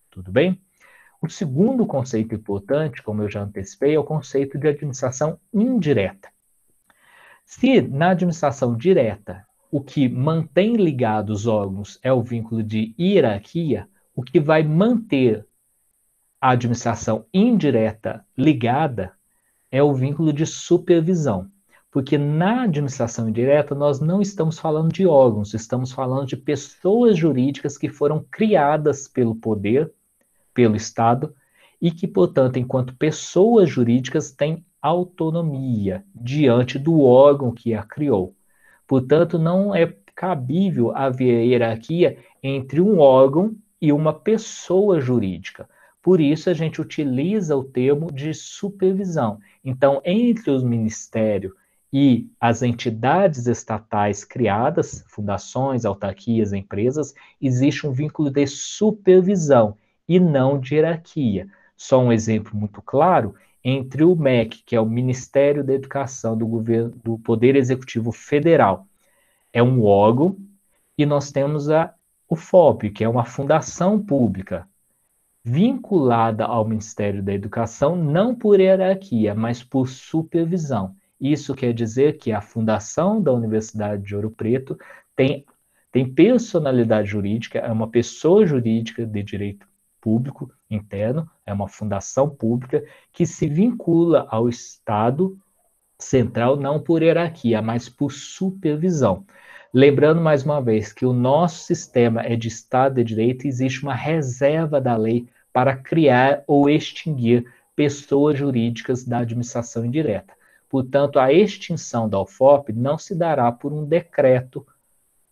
Tudo 0.09 0.31
bem? 0.31 0.61
O 1.21 1.29
segundo 1.29 1.85
conceito 1.85 2.33
importante, 2.33 3.03
como 3.03 3.21
eu 3.21 3.29
já 3.29 3.41
antecipei, 3.41 3.95
é 3.95 3.99
o 3.99 4.03
conceito 4.03 4.57
de 4.57 4.67
administração 4.67 5.39
indireta. 5.53 6.29
Se 7.45 7.81
na 7.81 8.09
administração 8.09 8.75
direta 8.75 9.45
o 9.69 9.81
que 9.81 10.09
mantém 10.09 10.75
ligados 10.75 11.41
os 11.41 11.47
órgãos 11.47 11.99
é 12.01 12.11
o 12.11 12.23
vínculo 12.23 12.63
de 12.63 12.95
hierarquia, 12.97 13.87
o 14.15 14.23
que 14.23 14.39
vai 14.39 14.63
manter 14.63 15.45
a 16.39 16.51
administração 16.51 17.25
indireta 17.33 18.25
ligada 18.37 19.13
é 19.69 19.83
o 19.83 19.93
vínculo 19.93 20.33
de 20.33 20.45
supervisão. 20.45 21.50
Porque 21.91 22.17
na 22.17 22.63
administração 22.63 23.27
indireta 23.27 23.75
nós 23.75 23.99
não 23.99 24.21
estamos 24.21 24.57
falando 24.57 24.93
de 24.93 25.05
órgãos, 25.05 25.53
estamos 25.53 25.91
falando 25.91 26.25
de 26.25 26.37
pessoas 26.37 27.17
jurídicas 27.17 27.77
que 27.77 27.89
foram 27.89 28.25
criadas 28.31 29.09
pelo 29.09 29.35
poder, 29.35 29.91
pelo 30.53 30.77
Estado, 30.77 31.35
e 31.81 31.91
que, 31.91 32.07
portanto, 32.07 32.57
enquanto 32.57 32.95
pessoas 32.95 33.69
jurídicas, 33.69 34.31
têm 34.31 34.65
autonomia 34.81 36.05
diante 36.15 36.79
do 36.79 37.01
órgão 37.01 37.51
que 37.51 37.73
a 37.73 37.83
criou. 37.83 38.33
Portanto, 38.87 39.37
não 39.37 39.75
é 39.75 39.93
cabível 40.15 40.95
haver 40.95 41.45
hierarquia 41.45 42.17
entre 42.41 42.79
um 42.79 42.99
órgão 42.99 43.55
e 43.81 43.91
uma 43.91 44.13
pessoa 44.13 45.01
jurídica. 45.01 45.67
Por 46.01 46.21
isso, 46.21 46.49
a 46.49 46.53
gente 46.53 46.79
utiliza 46.79 47.55
o 47.55 47.63
termo 47.63 48.11
de 48.11 48.33
supervisão. 48.33 49.39
Então, 49.63 50.01
entre 50.05 50.51
o 50.51 50.65
ministério 50.65 51.53
e 51.91 52.29
as 52.39 52.61
entidades 52.61 53.47
estatais 53.47 54.23
criadas, 54.23 55.03
fundações, 55.07 55.85
autarquias, 55.85 56.53
empresas, 56.53 57.13
existe 57.41 57.85
um 57.85 57.91
vínculo 57.91 58.29
de 58.29 58.47
supervisão 58.47 59.77
e 60.07 60.19
não 60.19 60.59
de 60.59 60.75
hierarquia. 60.75 61.47
Só 61.75 62.01
um 62.01 62.11
exemplo 62.11 62.55
muito 62.57 62.81
claro 62.81 63.35
entre 63.63 64.03
o 64.03 64.15
MEC, 64.15 64.63
que 64.65 64.75
é 64.75 64.81
o 64.81 64.85
Ministério 64.85 65.63
da 65.63 65.73
Educação 65.73 66.37
do 66.37 66.47
governo 66.47 66.91
do 67.03 67.17
Poder 67.19 67.55
Executivo 67.55 68.11
Federal, 68.11 68.87
é 69.53 69.61
um 69.61 69.83
órgão, 69.83 70.37
e 70.97 71.05
nós 71.05 71.31
temos 71.31 71.69
a 71.69 71.93
o 72.31 72.35
FOP, 72.37 72.89
que 72.91 73.03
é 73.03 73.09
uma 73.09 73.25
fundação 73.25 74.01
pública 74.01 74.65
vinculada 75.43 76.45
ao 76.45 76.65
Ministério 76.65 77.21
da 77.21 77.33
Educação 77.33 77.93
não 77.93 78.33
por 78.33 78.57
hierarquia, 78.57 79.35
mas 79.35 79.61
por 79.61 79.89
supervisão. 79.89 80.95
Isso 81.21 81.53
quer 81.53 81.71
dizer 81.71 82.17
que 82.17 82.31
a 82.31 82.41
fundação 82.41 83.21
da 83.21 83.31
Universidade 83.31 84.01
de 84.01 84.15
Ouro 84.15 84.31
Preto 84.31 84.75
tem, 85.15 85.45
tem 85.91 86.11
personalidade 86.11 87.09
jurídica, 87.09 87.59
é 87.59 87.71
uma 87.71 87.87
pessoa 87.87 88.43
jurídica 88.43 89.05
de 89.05 89.21
direito 89.21 89.67
público 90.01 90.51
interno, 90.67 91.29
é 91.45 91.53
uma 91.53 91.67
fundação 91.67 92.27
pública 92.27 92.83
que 93.13 93.27
se 93.27 93.47
vincula 93.47 94.27
ao 94.31 94.49
Estado 94.49 95.37
central 95.99 96.57
não 96.57 96.81
por 96.81 97.03
hierarquia, 97.03 97.61
mas 97.61 97.87
por 97.87 98.11
supervisão. 98.11 99.23
Lembrando 99.71 100.19
mais 100.19 100.43
uma 100.43 100.59
vez 100.59 100.91
que 100.91 101.05
o 101.05 101.13
nosso 101.13 101.63
sistema 101.65 102.23
é 102.23 102.35
de 102.35 102.47
Estado 102.47 102.95
de 102.95 103.03
Direito 103.03 103.45
e 103.45 103.47
existe 103.47 103.83
uma 103.83 103.93
reserva 103.93 104.81
da 104.81 104.97
lei 104.97 105.27
para 105.53 105.77
criar 105.77 106.43
ou 106.47 106.67
extinguir 106.67 107.45
pessoas 107.75 108.39
jurídicas 108.39 109.03
da 109.05 109.19
administração 109.19 109.85
indireta. 109.85 110.33
Portanto, 110.71 111.19
a 111.19 111.33
extinção 111.33 112.07
da 112.07 112.21
UFOP 112.21 112.71
não 112.71 112.97
se 112.97 113.13
dará 113.13 113.51
por 113.51 113.73
um 113.73 113.83
decreto 113.83 114.65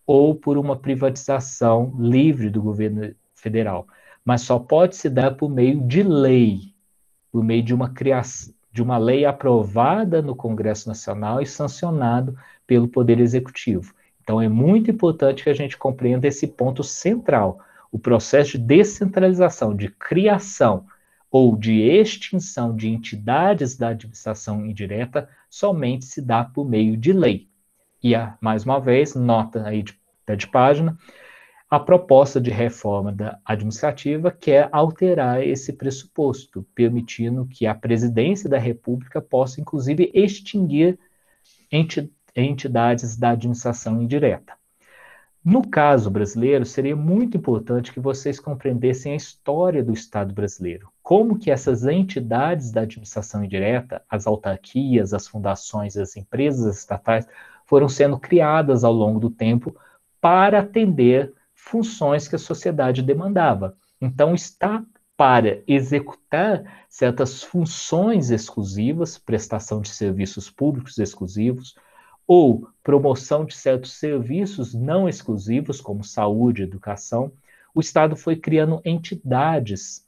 ou 0.05 0.36
por 0.36 0.58
uma 0.58 0.75
privatização 0.75 1.96
livre 1.98 2.50
do 2.50 2.62
governo 2.62 3.15
federal, 3.34 3.88
mas 4.25 4.41
só 4.41 4.60
pode 4.60 4.98
se 4.98 5.10
dar 5.10 5.38
por 5.38 5.50
meio 5.50 5.79
de 5.88 6.03
lei, 6.03 6.74
por 7.31 7.41
meio 7.41 7.63
de 7.63 7.74
uma 7.74 7.89
criação 7.89 8.53
de 8.72 8.84
uma 8.84 8.98
lei 8.98 9.25
aprovada 9.25 10.22
no 10.22 10.36
Congresso 10.36 10.89
Nacional 10.89 11.41
e 11.41 11.46
sancionado 11.46 12.38
pelo 12.67 12.88
Poder 12.88 13.19
Executivo. 13.19 13.93
Então 14.22 14.41
é 14.41 14.50
muito 14.50 14.91
importante 14.91 15.43
que 15.43 15.50
a 15.50 15.55
gente 15.55 15.77
compreenda 15.77 16.27
esse 16.27 16.48
ponto 16.48 16.84
central. 16.84 17.60
O 17.91 17.98
processo 17.98 18.58
de 18.58 18.65
descentralização, 18.65 19.74
de 19.74 19.89
criação 19.89 20.86
ou 21.32 21.56
de 21.56 21.82
extinção 21.82 22.76
de 22.76 22.90
entidades 22.90 23.78
da 23.78 23.90
administração 23.90 24.66
indireta 24.66 25.30
somente 25.50 26.06
se 26.06 26.22
dá 26.22 26.44
por 26.44 26.68
meio 26.68 26.98
de 26.98 27.14
lei. 27.14 27.48
E, 28.04 28.14
mais 28.42 28.64
uma 28.64 28.80
vez, 28.80 29.14
nota 29.14 29.64
aí 29.68 29.84
de, 29.84 29.98
de 30.38 30.48
página, 30.48 30.98
a 31.70 31.80
proposta 31.80 32.42
de 32.42 32.50
reforma 32.50 33.12
da 33.12 33.40
administrativa 33.46 34.32
quer 34.32 34.70
alterar 34.72 35.46
esse 35.46 35.74
pressuposto, 35.74 36.66
permitindo 36.74 37.46
que 37.46 37.68
a 37.68 37.76
presidência 37.76 38.50
da 38.50 38.58
República 38.58 39.22
possa, 39.22 39.62
inclusive, 39.62 40.10
extinguir 40.14 40.98
entidades 42.36 43.16
da 43.16 43.32
administração 43.32 44.02
indireta. 44.02 44.54
No 45.46 45.68
caso 45.68 46.10
brasileiro, 46.10 46.66
seria 46.66 46.96
muito 46.96 47.38
importante 47.38 47.94
que 47.94 48.00
vocês 48.00 48.40
compreendessem 48.40 49.14
a 49.14 49.16
história 49.16 49.84
do 49.84 49.94
Estado 49.94 50.34
brasileiro, 50.34 50.90
como 51.10 51.39
que 51.39 51.50
essas 51.50 51.88
entidades 51.88 52.72
da 52.72 52.82
administração 52.82 53.44
indireta, 53.44 54.04
as 54.08 54.28
autarquias, 54.28 55.12
as 55.12 55.28
fundações, 55.28 55.98
as 55.98 56.16
empresas 56.16 56.78
estatais, 56.78 57.28
foram 57.66 57.89
sendo 57.89 58.20
criadas 58.20 58.84
ao 58.84 58.94
longo 58.94 59.20
do 59.20 59.32
tempo 59.32 59.75
para 60.22 60.60
atender 60.60 61.34
funções 61.56 62.28
que 62.28 62.36
a 62.36 62.38
sociedade 62.38 63.01
demandava. 63.01 63.75
Então, 64.00 64.36
está 64.36 64.86
para 65.18 65.63
executar 65.68 66.86
certas 66.88 67.42
funções 67.42 68.30
exclusivas, 68.30 69.18
prestação 69.18 69.82
de 69.82 69.89
serviços 69.89 70.48
públicos 70.48 71.00
exclusivos, 71.00 71.74
ou 72.28 72.70
promoção 72.84 73.46
de 73.46 73.56
certos 73.56 73.94
serviços 73.94 74.75
não 74.75 75.10
exclusivos, 75.10 75.82
como 75.82 76.04
saúde 76.04 76.62
educação, 76.62 77.32
o 77.74 77.80
Estado 77.80 78.16
foi 78.16 78.36
criando 78.36 78.80
entidades 78.86 80.08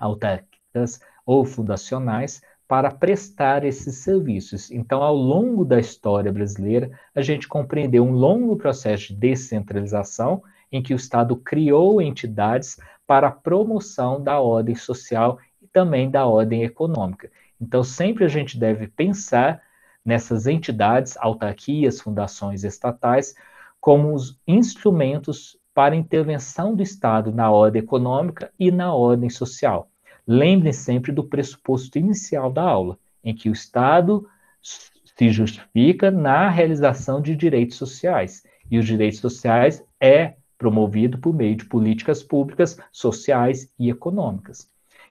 autárquicas 0.00 1.00
ou 1.26 1.44
fundacionais 1.44 2.40
para 2.66 2.90
prestar 2.90 3.64
esses 3.64 3.96
serviços. 3.96 4.70
Então, 4.70 5.02
ao 5.02 5.16
longo 5.16 5.64
da 5.64 5.80
história 5.80 6.30
brasileira, 6.30 6.90
a 7.14 7.22
gente 7.22 7.48
compreendeu 7.48 8.04
um 8.04 8.12
longo 8.12 8.56
processo 8.56 9.08
de 9.08 9.14
descentralização 9.14 10.42
em 10.70 10.82
que 10.82 10.92
o 10.92 10.96
Estado 10.96 11.34
criou 11.34 12.00
entidades 12.02 12.78
para 13.06 13.28
a 13.28 13.32
promoção 13.32 14.22
da 14.22 14.38
ordem 14.38 14.74
social 14.74 15.38
e 15.62 15.66
também 15.66 16.10
da 16.10 16.26
ordem 16.26 16.62
econômica. 16.62 17.30
Então, 17.58 17.82
sempre 17.82 18.24
a 18.24 18.28
gente 18.28 18.58
deve 18.58 18.86
pensar 18.86 19.62
nessas 20.04 20.46
entidades, 20.46 21.16
autarquias, 21.16 22.00
fundações 22.00 22.64
estatais, 22.64 23.34
como 23.80 24.14
os 24.14 24.38
instrumentos 24.46 25.57
para 25.78 25.94
intervenção 25.94 26.74
do 26.74 26.82
Estado 26.82 27.30
na 27.30 27.52
ordem 27.52 27.80
econômica 27.80 28.50
e 28.58 28.68
na 28.68 28.92
ordem 28.92 29.30
social. 29.30 29.88
Lembrem 30.26 30.72
sempre 30.72 31.12
do 31.12 31.22
pressuposto 31.22 31.96
inicial 31.96 32.50
da 32.50 32.64
aula, 32.64 32.98
em 33.22 33.32
que 33.32 33.48
o 33.48 33.52
Estado 33.52 34.28
se 34.60 35.30
justifica 35.30 36.10
na 36.10 36.48
realização 36.48 37.22
de 37.22 37.36
direitos 37.36 37.76
sociais, 37.76 38.42
e 38.68 38.76
os 38.76 38.86
direitos 38.86 39.20
sociais 39.20 39.80
é 40.00 40.34
promovido 40.58 41.16
por 41.18 41.32
meio 41.32 41.54
de 41.54 41.64
políticas 41.66 42.24
públicas, 42.24 42.76
sociais 42.90 43.72
e 43.78 43.88
econômicas. 43.88 44.68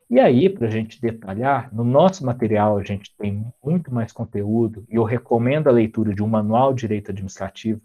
E 0.09 0.19
aí, 0.19 0.49
para 0.49 0.67
a 0.67 0.69
gente 0.69 0.99
detalhar, 0.99 1.73
no 1.73 1.85
nosso 1.85 2.25
material 2.25 2.77
a 2.77 2.83
gente 2.83 3.15
tem 3.17 3.41
muito 3.63 3.89
mais 3.89 4.11
conteúdo, 4.11 4.83
e 4.89 4.95
eu 4.95 5.05
recomendo 5.05 5.69
a 5.69 5.71
leitura 5.71 6.13
de 6.13 6.21
um 6.21 6.27
manual 6.27 6.73
de 6.73 6.81
direito 6.81 7.11
administrativo 7.11 7.79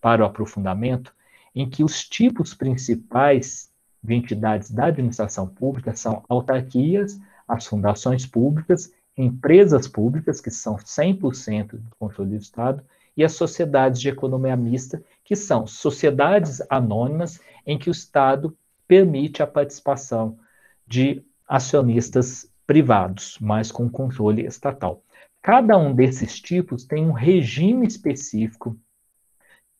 para 0.00 0.22
o 0.22 0.26
aprofundamento, 0.26 1.12
em 1.54 1.68
que 1.68 1.84
os 1.84 2.04
tipos 2.08 2.54
principais 2.54 3.70
de 4.02 4.14
entidades 4.14 4.70
da 4.70 4.86
administração 4.86 5.46
pública 5.46 5.94
são 5.94 6.24
autarquias, 6.28 7.20
as 7.46 7.66
fundações 7.66 8.26
públicas, 8.26 8.92
empresas 9.16 9.86
públicas, 9.86 10.40
que 10.40 10.50
são 10.50 10.76
100% 10.76 11.72
do 11.72 11.96
controle 11.98 12.30
do 12.30 12.36
Estado, 12.36 12.82
e 13.16 13.22
as 13.22 13.32
sociedades 13.32 14.00
de 14.00 14.08
economia 14.08 14.56
mista, 14.56 15.02
que 15.22 15.36
são 15.36 15.66
sociedades 15.66 16.62
anônimas 16.70 17.38
em 17.66 17.78
que 17.78 17.90
o 17.90 17.92
Estado 17.92 18.56
permite 18.88 19.42
a 19.42 19.46
participação 19.46 20.38
de 20.86 21.24
acionistas 21.46 22.50
privados, 22.66 23.36
mas 23.40 23.70
com 23.70 23.88
controle 23.88 24.46
estatal. 24.46 25.02
Cada 25.42 25.76
um 25.76 25.94
desses 25.94 26.40
tipos 26.40 26.84
tem 26.84 27.06
um 27.06 27.12
regime 27.12 27.86
específico 27.86 28.78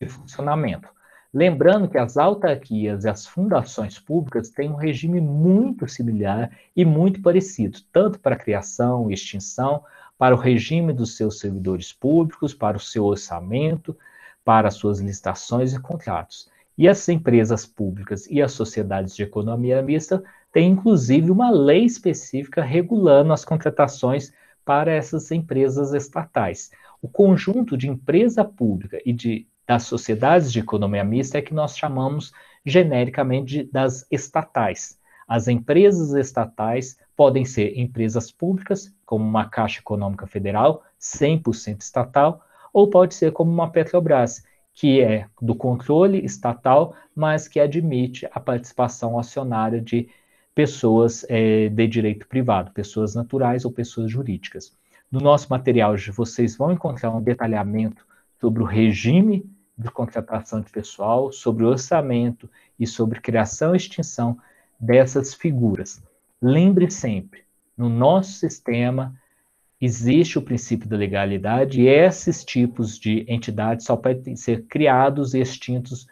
de 0.01 0.09
funcionamento. 0.09 0.89
Lembrando 1.35 1.89
que 1.89 1.97
as 1.97 2.19
autarquias 2.19 3.05
e 3.05 3.09
as 3.09 3.27
fundações 3.27 3.99
públicas 3.99 4.51
têm 4.51 4.71
um 4.71 4.77
regime 4.77 5.19
muito 5.19 5.89
similar 5.89 6.51
e 6.77 6.85
muito 6.85 7.23
parecido, 7.23 7.79
tanto 7.91 8.21
para 8.21 8.37
criação 8.37 9.11
e 9.11 9.15
extinção, 9.15 9.83
para 10.19 10.35
o 10.35 10.39
regime 10.39 10.93
dos 10.93 11.17
seus 11.17 11.39
servidores 11.39 11.91
públicos, 11.91 12.53
para 12.53 12.77
o 12.77 12.81
seu 12.81 13.07
orçamento, 13.07 13.97
para 14.45 14.69
as 14.69 14.75
suas 14.75 15.01
licitações 15.01 15.73
e 15.73 15.81
contratos. 15.81 16.51
E 16.77 16.87
as 16.87 17.09
empresas 17.09 17.65
públicas 17.65 18.27
e 18.31 18.43
as 18.43 18.53
sociedades 18.53 19.17
de 19.17 19.23
economia 19.23 19.81
mista 19.81 20.23
têm, 20.53 20.73
inclusive, 20.73 21.31
uma 21.31 21.51
lei 21.51 21.85
específica 21.85 22.63
regulando 22.63 23.33
as 23.33 23.43
contratações 23.43 24.35
para 24.67 24.93
essas 24.93 25.31
empresas 25.31 25.95
estatais. 25.95 26.71
O 27.01 27.09
conjunto 27.09 27.75
de 27.75 27.89
empresa 27.89 28.45
pública 28.45 29.01
e 29.05 29.13
de 29.15 29.47
das 29.67 29.85
sociedades 29.85 30.53
de 30.53 30.61
economia 30.61 31.05
mista 31.05 31.39
é 31.39 31.43
que 31.43 31.55
nós 31.55 31.77
chamamos 31.77 32.33
genericamente 32.65 33.65
das 33.65 34.07
estatais. 34.11 34.99
As 35.27 35.49
empresas 35.49 36.13
estatais 36.15 36.99
podem 37.17 37.45
ser 37.45 37.79
empresas 37.79 38.31
públicas, 38.31 38.93
como 39.07 39.25
uma 39.25 39.49
Caixa 39.49 39.81
Econômica 39.81 40.27
Federal, 40.27 40.83
100% 41.01 41.81
estatal, 41.81 42.45
ou 42.73 42.89
pode 42.89 43.15
ser 43.15 43.33
como 43.33 43.51
uma 43.51 43.71
Petrobras, 43.71 44.45
que 44.75 45.01
é 45.01 45.27
do 45.41 45.55
controle 45.55 46.25
estatal, 46.25 46.95
mas 47.15 47.47
que 47.47 47.61
admite 47.61 48.27
a 48.33 48.41
participação 48.41 49.19
acionária 49.19 49.81
de 49.81 50.09
pessoas 50.55 51.25
é, 51.29 51.69
de 51.69 51.87
direito 51.87 52.27
privado, 52.27 52.73
pessoas 52.73 53.15
naturais 53.15 53.65
ou 53.65 53.73
pessoas 53.73 54.11
jurídicas. 54.11 54.77
No 55.11 55.21
nosso 55.21 55.49
material, 55.51 55.95
vocês 56.15 56.57
vão 56.57 56.73
encontrar 56.73 57.11
um 57.11 57.23
detalhamento 57.23 58.07
sobre 58.43 58.61
o 58.61 58.67
regime 58.67 59.49
de 59.79 59.89
contratação 59.89 60.61
de 60.61 60.69
pessoal, 60.69 61.31
sobre 61.31 61.65
orçamento 61.65 62.51
e 62.77 62.89
sobre 62.89 63.21
criação 63.21 63.73
e 63.73 63.77
extinção 63.77 64.37
dessas 64.81 65.33
figuras. 65.33 66.03
Lembre 66.43 66.91
sempre, 66.91 67.45
no 67.77 67.89
nosso 67.89 68.33
sistema 68.33 69.15
existe 69.81 70.41
o 70.41 70.43
princípio 70.43 70.89
da 70.89 70.97
legalidade 70.97 71.83
e 71.83 71.87
esses 71.87 72.45
tipos 72.45 72.99
de 72.99 73.25
entidades 73.29 73.87
só 73.87 73.97
podem 73.97 74.35
ser 74.35 74.65
criados 74.65 75.35
e 75.35 75.41
extintos 75.41 76.09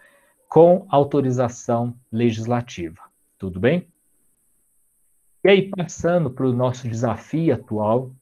com 0.48 0.86
autorização 0.88 1.96
legislativa. 2.12 3.02
Tudo 3.36 3.58
bem? 3.58 3.88
E 5.42 5.48
aí, 5.48 5.68
passando 5.68 6.30
para 6.30 6.46
o 6.46 6.52
nosso 6.52 6.86
desafio 6.86 7.54
atual, 7.54 8.12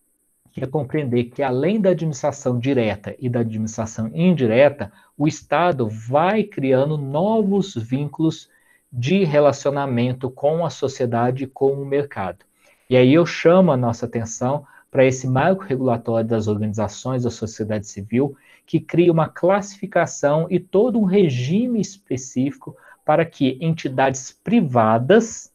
que 0.59 0.64
é 0.64 0.68
compreender 0.68 1.25
que, 1.25 1.42
além 1.42 1.81
da 1.81 1.90
administração 1.90 2.59
direta 2.59 3.14
e 3.18 3.29
da 3.29 3.40
administração 3.40 4.11
indireta, 4.14 4.92
o 5.16 5.27
Estado 5.27 5.88
vai 5.88 6.42
criando 6.42 6.97
novos 6.97 7.75
vínculos 7.75 8.49
de 8.92 9.25
relacionamento 9.25 10.31
com 10.31 10.64
a 10.64 10.71
sociedade 10.71 11.44
e 11.44 11.47
com 11.47 11.73
o 11.73 11.87
mercado. 11.87 12.44
E 12.88 12.97
aí 12.97 13.12
eu 13.12 13.27
chamo 13.27 13.71
a 13.71 13.77
nossa 13.77 14.07
atenção 14.07 14.64
para 14.90 15.05
esse 15.05 15.27
marco 15.27 15.64
regulatório 15.64 16.27
das 16.27 16.49
organizações 16.49 17.25
da 17.25 17.31
sociedade 17.31 17.87
civil, 17.87 18.35
que 18.66 18.81
cria 18.81 19.12
uma 19.12 19.29
classificação 19.29 20.47
e 20.51 20.59
todo 20.59 20.99
um 20.99 21.05
regime 21.05 21.81
específico 21.81 22.77
para 23.05 23.25
que 23.25 23.59
entidades 23.61 24.33
privadas, 24.33 25.53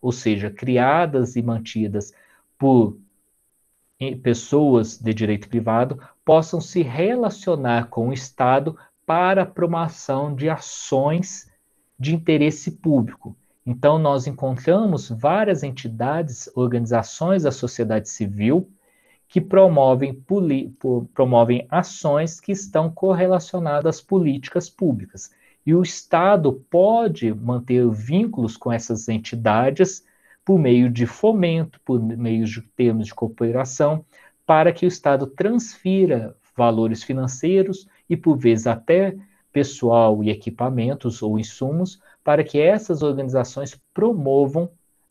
ou 0.00 0.12
seja, 0.12 0.50
criadas 0.50 1.36
e 1.36 1.42
mantidas 1.42 2.14
por 2.58 2.96
pessoas 4.22 4.98
de 4.98 5.12
direito 5.12 5.48
privado, 5.48 6.00
possam 6.24 6.60
se 6.60 6.82
relacionar 6.82 7.88
com 7.88 8.08
o 8.08 8.12
Estado 8.12 8.76
para 9.04 9.42
a 9.42 9.46
promoção 9.46 10.34
de 10.34 10.48
ações 10.48 11.50
de 11.98 12.14
interesse 12.14 12.70
público. 12.70 13.36
Então, 13.66 13.98
nós 13.98 14.26
encontramos 14.26 15.10
várias 15.10 15.62
entidades, 15.62 16.48
organizações 16.54 17.42
da 17.42 17.52
sociedade 17.52 18.08
civil 18.08 18.70
que 19.28 19.40
promovem, 19.40 20.24
promovem 21.14 21.66
ações 21.70 22.40
que 22.40 22.52
estão 22.52 22.90
correlacionadas 22.90 23.96
às 23.96 24.00
políticas 24.00 24.68
públicas. 24.68 25.30
E 25.64 25.74
o 25.74 25.82
Estado 25.82 26.52
pode 26.70 27.32
manter 27.34 27.88
vínculos 27.90 28.56
com 28.56 28.72
essas 28.72 29.08
entidades 29.08 30.04
por 30.44 30.58
meio 30.58 30.90
de 30.90 31.06
fomento, 31.06 31.80
por 31.84 32.00
meio 32.00 32.44
de 32.44 32.62
termos 32.62 33.06
de 33.06 33.14
cooperação, 33.14 34.04
para 34.46 34.72
que 34.72 34.84
o 34.84 34.88
Estado 34.88 35.26
transfira 35.26 36.36
valores 36.56 37.02
financeiros 37.02 37.86
e, 38.08 38.16
por 38.16 38.36
vezes, 38.36 38.66
até 38.66 39.16
pessoal 39.52 40.22
e 40.22 40.30
equipamentos 40.30 41.22
ou 41.22 41.38
insumos, 41.38 42.00
para 42.22 42.44
que 42.44 42.60
essas 42.60 43.02
organizações 43.02 43.80
promovam 43.92 44.70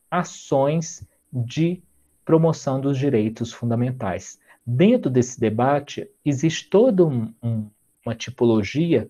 ações 0.09 1.07
de 1.31 1.81
promoção 2.25 2.79
dos 2.79 2.97
direitos 2.97 3.51
fundamentais. 3.51 4.39
Dentro 4.65 5.09
desse 5.09 5.39
debate, 5.39 6.09
existe 6.23 6.69
toda 6.69 7.05
um, 7.05 7.33
um, 7.41 7.69
uma 8.05 8.15
tipologia 8.15 9.09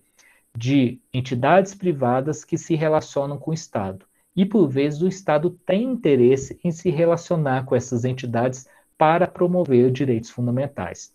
de 0.55 0.99
entidades 1.13 1.75
privadas 1.75 2.43
que 2.43 2.57
se 2.57 2.75
relacionam 2.75 3.37
com 3.37 3.51
o 3.51 3.53
Estado. 3.53 4.05
E, 4.39 4.45
por 4.45 4.69
vezes, 4.69 5.01
o 5.01 5.07
Estado 5.09 5.49
tem 5.65 5.83
interesse 5.83 6.57
em 6.63 6.71
se 6.71 6.89
relacionar 6.89 7.65
com 7.65 7.75
essas 7.75 8.05
entidades 8.05 8.69
para 8.97 9.27
promover 9.27 9.91
direitos 9.91 10.29
fundamentais. 10.29 11.13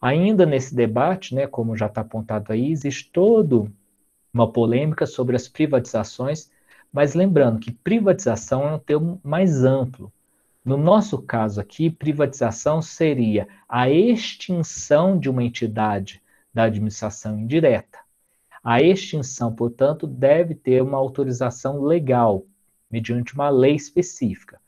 Ainda 0.00 0.46
nesse 0.46 0.72
debate, 0.72 1.34
né, 1.34 1.48
como 1.48 1.76
já 1.76 1.86
está 1.86 2.02
apontado 2.02 2.52
aí, 2.52 2.70
existe 2.70 3.10
toda 3.10 3.68
uma 4.32 4.52
polêmica 4.52 5.04
sobre 5.04 5.34
as 5.34 5.48
privatizações, 5.48 6.48
mas 6.92 7.12
lembrando 7.12 7.58
que 7.58 7.72
privatização 7.72 8.62
é 8.68 8.74
um 8.74 8.78
termo 8.78 9.20
mais 9.24 9.64
amplo. 9.64 10.12
No 10.64 10.76
nosso 10.76 11.20
caso 11.20 11.60
aqui, 11.60 11.90
privatização 11.90 12.80
seria 12.80 13.48
a 13.68 13.90
extinção 13.90 15.18
de 15.18 15.28
uma 15.28 15.42
entidade 15.42 16.22
da 16.54 16.62
administração 16.62 17.36
indireta. 17.36 17.98
A 18.62 18.80
extinção, 18.80 19.52
portanto, 19.52 20.06
deve 20.06 20.54
ter 20.54 20.80
uma 20.80 20.98
autorização 20.98 21.82
legal, 21.82 22.46
mediante 22.90 23.34
uma 23.34 23.48
lei 23.48 23.74
específica. 23.74 24.58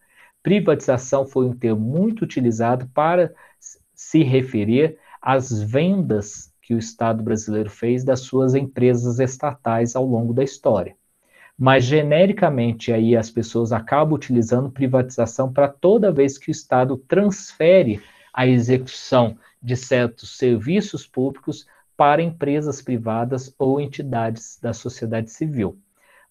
Privatização 0.43 1.27
foi 1.27 1.47
um 1.47 1.55
termo 1.55 1.81
muito 1.81 2.23
utilizado 2.23 2.87
para 2.95 3.33
se 3.95 4.23
referir 4.23 4.99
as 5.21 5.63
vendas 5.63 6.53
que 6.61 6.75
o 6.75 6.79
Estado 6.79 7.23
brasileiro 7.23 7.71
fez 7.71 8.05
das 8.05 8.21
suas 8.21 8.55
empresas 8.55 9.19
estatais 9.19 9.95
ao 9.95 10.05
longo 10.05 10.33
da 10.33 10.43
história. 10.43 10.97
Mas 11.59 11.85
genericamente 11.85 12.93
aí 12.93 13.17
as 13.17 13.31
pessoas 13.31 13.73
acabam 13.73 14.15
utilizando 14.15 14.71
privatização 14.71 15.53
para 15.53 15.69
toda 15.69 16.13
vez 16.13 16.39
que 16.39 16.51
o 16.51 16.53
Estado 16.53 16.97
transfere 16.97 18.01
a 18.33 18.47
execução 18.47 19.37
de 19.63 19.77
certos 19.77 20.37
serviços 20.37 21.07
públicos 21.07 21.67
para 21.97 22.23
empresas 22.23 22.83
privadas 22.83 23.55
ou 23.59 23.81
entidades 23.81 24.59
da 24.61 24.73
sociedade 24.73 25.31
civil. 25.31 25.79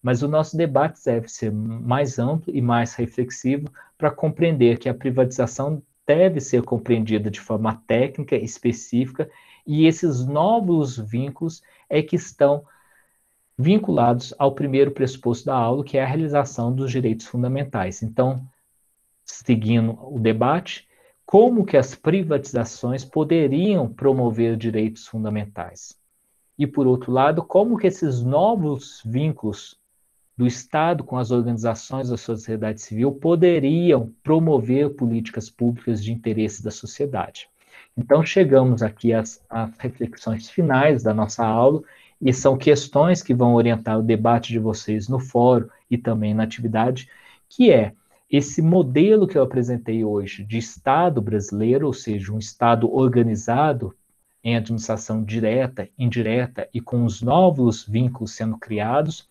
Mas 0.02 0.22
o 0.22 0.28
nosso 0.28 0.56
debate 0.56 1.00
deve 1.04 1.28
ser 1.28 1.52
mais 1.52 2.18
amplo 2.18 2.52
e 2.54 2.60
mais 2.60 2.94
reflexivo 2.94 3.70
para 3.96 4.10
compreender 4.10 4.78
que 4.78 4.88
a 4.88 4.94
privatização 4.94 5.80
deve 6.04 6.40
ser 6.40 6.62
compreendida 6.62 7.30
de 7.30 7.40
forma 7.40 7.80
técnica, 7.86 8.34
específica, 8.34 9.30
e 9.64 9.86
esses 9.86 10.26
novos 10.26 10.98
vínculos 10.98 11.62
é 11.88 12.02
que 12.02 12.16
estão 12.16 12.64
vinculados 13.56 14.34
ao 14.38 14.54
primeiro 14.54 14.90
pressuposto 14.90 15.46
da 15.46 15.54
aula, 15.54 15.84
que 15.84 15.96
é 15.96 16.02
a 16.02 16.06
realização 16.06 16.74
dos 16.74 16.90
direitos 16.90 17.26
fundamentais. 17.26 18.02
Então, 18.02 18.44
seguindo 19.24 19.96
o 20.02 20.18
debate, 20.18 20.88
como 21.24 21.64
que 21.64 21.76
as 21.76 21.94
privatizações 21.94 23.04
poderiam 23.04 23.88
promover 23.88 24.56
direitos 24.56 25.06
fundamentais? 25.06 25.96
E 26.58 26.66
por 26.66 26.86
outro 26.86 27.12
lado, 27.12 27.42
como 27.44 27.78
que 27.78 27.86
esses 27.86 28.20
novos 28.20 29.00
vínculos 29.04 29.80
do 30.36 30.46
Estado 30.46 31.04
com 31.04 31.18
as 31.18 31.30
organizações 31.30 32.08
da 32.08 32.16
sociedade 32.16 32.80
civil 32.80 33.12
poderiam 33.12 34.12
promover 34.22 34.90
políticas 34.90 35.50
públicas 35.50 36.02
de 36.02 36.12
interesse 36.12 36.62
da 36.62 36.70
sociedade? 36.70 37.48
Então, 37.96 38.24
chegamos 38.24 38.82
aqui 38.82 39.12
às, 39.12 39.44
às 39.48 39.76
reflexões 39.78 40.48
finais 40.48 41.02
da 41.02 41.12
nossa 41.12 41.44
aula, 41.44 41.82
e 42.20 42.32
são 42.32 42.56
questões 42.56 43.20
que 43.22 43.34
vão 43.34 43.54
orientar 43.54 43.98
o 43.98 44.02
debate 44.02 44.52
de 44.52 44.58
vocês 44.58 45.08
no 45.08 45.18
fórum 45.18 45.68
e 45.90 45.98
também 45.98 46.32
na 46.32 46.44
atividade, 46.44 47.08
que 47.48 47.70
é 47.70 47.92
esse 48.30 48.62
modelo 48.62 49.26
que 49.26 49.36
eu 49.36 49.42
apresentei 49.42 50.04
hoje 50.04 50.44
de 50.44 50.56
Estado 50.56 51.20
brasileiro, 51.20 51.86
ou 51.86 51.92
seja, 51.92 52.32
um 52.32 52.38
Estado 52.38 52.90
organizado 52.90 53.94
em 54.42 54.56
administração 54.56 55.22
direta, 55.22 55.88
indireta 55.98 56.68
e 56.72 56.80
com 56.80 57.04
os 57.04 57.20
novos 57.20 57.84
vínculos 57.84 58.32
sendo 58.32 58.56
criados, 58.56 59.28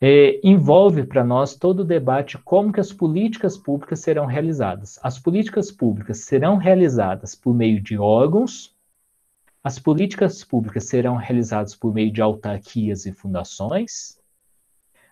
é, 0.00 0.40
envolve 0.42 1.04
para 1.04 1.22
nós 1.22 1.54
todo 1.54 1.80
o 1.80 1.84
debate 1.84 2.38
como 2.38 2.72
que 2.72 2.80
as 2.80 2.92
políticas 2.92 3.56
públicas 3.56 4.00
serão 4.00 4.26
realizadas. 4.26 4.98
As 5.02 5.18
políticas 5.18 5.70
públicas 5.70 6.20
serão 6.20 6.56
realizadas 6.56 7.34
por 7.34 7.54
meio 7.54 7.80
de 7.80 7.98
órgãos 7.98 8.74
as 9.62 9.78
políticas 9.78 10.42
públicas 10.42 10.84
serão 10.84 11.16
realizadas 11.16 11.76
por 11.76 11.92
meio 11.92 12.10
de 12.10 12.22
autarquias 12.22 13.04
e 13.04 13.12
fundações. 13.12 14.18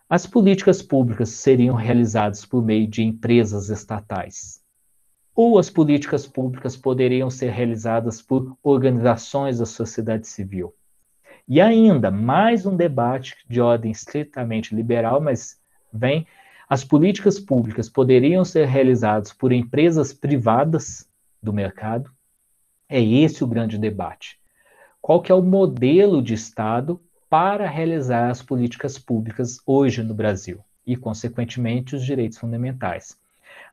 As 0.09 0.27
políticas 0.27 0.81
públicas 0.81 1.29
seriam 1.29 1.77
realizadas 1.77 2.46
por 2.46 2.64
meio 2.64 2.88
de 2.88 3.03
empresas 3.03 3.68
estatais. 3.68 4.62
Ou 5.35 5.59
as 5.59 5.68
políticas 5.68 6.27
públicas 6.27 6.79
poderiam 6.79 7.29
ser 7.29 7.51
realizadas 7.51 8.22
por 8.22 8.57
organizações 8.62 9.59
da 9.59 9.66
sociedade 9.66 10.27
civil. 10.27 10.74
E 11.51 11.63
ainda 11.63 12.11
mais 12.11 12.67
um 12.67 12.77
debate 12.77 13.35
de 13.49 13.59
ordem 13.59 13.91
estritamente 13.91 14.75
liberal, 14.75 15.19
mas 15.19 15.59
vem 15.91 16.27
as 16.69 16.85
políticas 16.85 17.41
públicas 17.41 17.89
poderiam 17.89 18.45
ser 18.45 18.67
realizadas 18.67 19.33
por 19.33 19.51
empresas 19.51 20.13
privadas 20.13 21.09
do 21.43 21.51
mercado, 21.51 22.11
é 22.87 23.03
esse 23.03 23.43
o 23.43 23.47
grande 23.47 23.79
debate. 23.79 24.39
Qual 25.01 25.23
que 25.23 25.33
é 25.33 25.35
o 25.35 25.41
modelo 25.41 26.21
de 26.21 26.35
Estado 26.35 27.01
para 27.31 27.67
realizar 27.67 28.29
as 28.29 28.43
políticas 28.43 28.99
públicas 28.99 29.59
hoje 29.65 30.03
no 30.03 30.13
Brasil 30.13 30.61
e, 30.87 30.97
consequentemente, 30.97 31.97
os 31.97 32.05
direitos 32.05 32.37
fundamentais? 32.37 33.17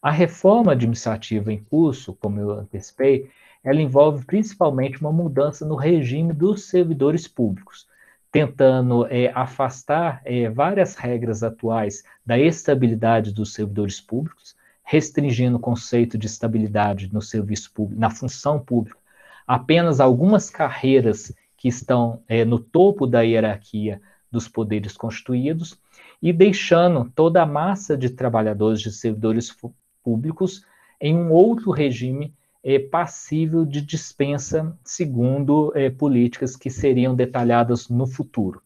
A 0.01 0.11
reforma 0.11 0.71
administrativa 0.71 1.51
em 1.51 1.61
curso, 1.61 2.15
como 2.15 2.39
eu 2.39 2.51
antecipei, 2.51 3.29
ela 3.65 3.81
envolve 3.81 4.23
principalmente 4.25 5.01
uma 5.01 5.11
mudança 5.11 5.65
no 5.65 5.75
regime 5.75 6.31
dos 6.31 6.65
servidores 6.65 7.27
públicos, 7.27 7.87
tentando 8.31 9.07
é, 9.07 9.31
afastar 9.33 10.21
é, 10.23 10.47
várias 10.49 10.95
regras 10.95 11.41
atuais 11.41 12.03
da 12.23 12.37
estabilidade 12.37 13.33
dos 13.33 13.53
servidores 13.53 13.99
públicos, 13.99 14.55
restringindo 14.83 15.57
o 15.57 15.59
conceito 15.59 16.15
de 16.15 16.27
estabilidade 16.27 17.11
no 17.11 17.23
serviço 17.23 17.71
público, 17.73 17.99
na 17.99 18.11
função 18.11 18.59
pública, 18.59 18.99
apenas 19.47 19.99
algumas 19.99 20.47
carreiras 20.51 21.33
que 21.57 21.67
estão 21.67 22.21
é, 22.27 22.45
no 22.45 22.59
topo 22.59 23.07
da 23.07 23.21
hierarquia 23.21 23.99
dos 24.31 24.47
poderes 24.47 24.95
constituídos 24.95 25.79
e 26.21 26.31
deixando 26.31 27.11
toda 27.15 27.41
a 27.41 27.45
massa 27.47 27.97
de 27.97 28.11
trabalhadores, 28.11 28.79
de 28.79 28.91
servidores 28.91 29.55
públicos, 30.03 30.63
em 31.01 31.15
um 31.15 31.31
outro 31.31 31.71
regime 31.71 32.31
é, 32.65 32.79
passível 32.79 33.63
de 33.63 33.79
dispensa, 33.79 34.75
segundo 34.83 35.71
é, 35.75 35.91
políticas 35.91 36.55
que 36.55 36.71
seriam 36.71 37.15
detalhadas 37.15 37.87
no 37.89 38.07
futuro. 38.07 38.59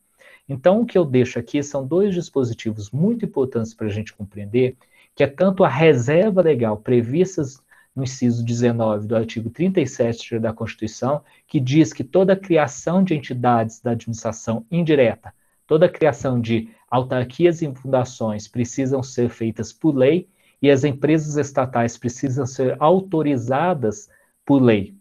Então, 0.47 0.81
o 0.81 0.85
que 0.85 0.97
eu 0.97 1.03
deixo 1.03 1.38
aqui 1.38 1.62
são 1.62 1.85
dois 1.85 2.15
dispositivos 2.15 2.91
muito 2.91 3.25
importantes 3.25 3.73
para 3.73 3.88
a 3.88 3.91
gente 3.91 4.13
compreender, 4.13 4.77
que 5.13 5.21
é 5.21 5.27
tanto 5.27 5.65
a 5.65 5.67
reserva 5.67 6.41
legal 6.41 6.77
previstas 6.77 7.62
no 7.93 8.03
inciso 8.03 8.43
19 8.45 9.05
do 9.05 9.17
artigo 9.17 9.49
37 9.49 10.39
da 10.39 10.53
Constituição, 10.53 11.21
que 11.45 11.59
diz 11.59 11.91
que 11.91 12.03
toda 12.03 12.38
criação 12.38 13.03
de 13.03 13.13
entidades 13.13 13.81
da 13.81 13.91
administração 13.91 14.65
indireta, 14.71 15.33
toda 15.67 15.89
criação 15.89 16.39
de 16.39 16.69
autarquias 16.89 17.62
e 17.62 17.69
fundações 17.75 18.47
precisam 18.47 19.03
ser 19.03 19.29
feitas 19.29 19.73
por 19.73 19.93
lei 19.93 20.29
e 20.62 20.69
as 20.69 20.84
empresas 20.84 21.38
estatais 21.38 21.98
precisam 21.98 22.45
ser 22.45 22.76
autorizadas 22.80 24.10
por 24.45 24.62
lei, 24.62 24.95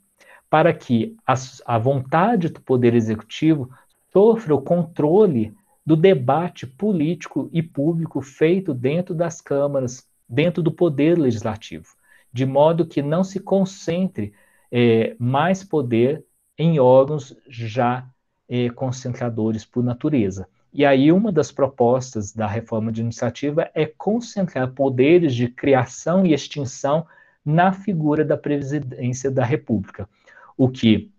para 0.49 0.73
que 0.73 1.17
a, 1.27 1.35
a 1.67 1.79
vontade 1.79 2.49
do 2.49 2.61
Poder 2.61 2.95
Executivo 2.95 3.71
sofra 4.13 4.55
o 4.55 4.63
controle 4.63 5.55
do 5.85 5.97
debate 5.97 6.67
político 6.67 7.49
e 7.53 7.63
público 7.63 8.21
feito 8.21 8.75
dentro 8.75 9.15
das 9.15 9.41
câmaras, 9.41 10.07
dentro 10.29 10.63
do 10.63 10.71
Poder 10.71 11.19
Legislativo 11.19 11.99
de 12.33 12.47
modo 12.47 12.87
que 12.87 13.03
não 13.03 13.25
se 13.25 13.41
concentre 13.41 14.33
é, 14.71 15.17
mais 15.19 15.65
poder 15.65 16.25
em 16.57 16.79
órgãos 16.79 17.37
já 17.49 18.09
é, 18.49 18.69
concentradores 18.71 19.65
por 19.65 19.83
natureza. 19.83 20.49
E 20.73 20.85
aí, 20.85 21.11
uma 21.11 21.33
das 21.33 21.51
propostas 21.51 22.33
da 22.33 22.47
reforma 22.47 22.91
administrativa 22.91 23.71
é 23.75 23.87
concentrar 23.87 24.73
poderes 24.73 25.35
de 25.35 25.49
criação 25.49 26.27
e 26.27 26.35
extinção 26.35 27.07
na 27.45 27.73
figura 27.73 28.25
da 28.25 28.37
presidência 28.37 29.31
da 29.31 29.45
República, 29.45 30.09
o 30.57 30.69
que 30.69 31.11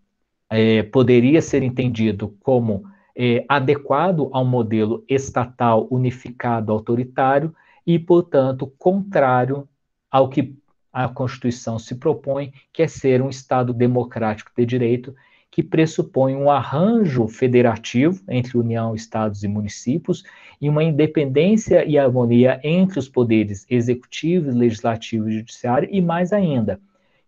é, 0.50 0.84
poderia 0.84 1.42
ser 1.42 1.64
entendido 1.64 2.36
como 2.42 2.84
é, 3.16 3.44
adequado 3.50 4.30
ao 4.32 4.46
modelo 4.46 5.04
estatal 5.10 5.88
unificado 5.90 6.72
autoritário 6.72 7.54
e, 7.86 7.98
portanto, 7.98 8.72
contrário 8.78 9.68
ao 10.12 10.30
que 10.30 10.56
a 10.92 11.08
Constituição 11.08 11.78
se 11.78 11.96
propõe, 11.96 12.54
que 12.72 12.82
é 12.82 12.88
ser 12.88 13.22
um 13.22 13.30
Estado 13.30 13.74
democrático 13.74 14.52
de 14.56 14.66
direito, 14.66 15.16
que 15.52 15.64
pressupõe 15.64 16.36
um 16.36 16.50
arranjo 16.50 17.28
federativo 17.28 18.22
entre 18.30 18.58
União, 18.58 18.94
Estados 18.94 19.44
e 19.44 19.48
municípios 19.48 20.24
e 20.62 20.70
uma 20.70 20.84
independência 20.84 21.84
e 21.86 21.98
harmonia 21.98 22.60
entre 22.64 23.00
os 23.00 23.10
poderes 23.10 23.66
executivo, 23.70 24.52
legislativo 24.52 25.30
e 25.30 25.38
judiciário, 25.38 25.90
e 25.92 26.02
mais 26.02 26.32
ainda, 26.32 26.80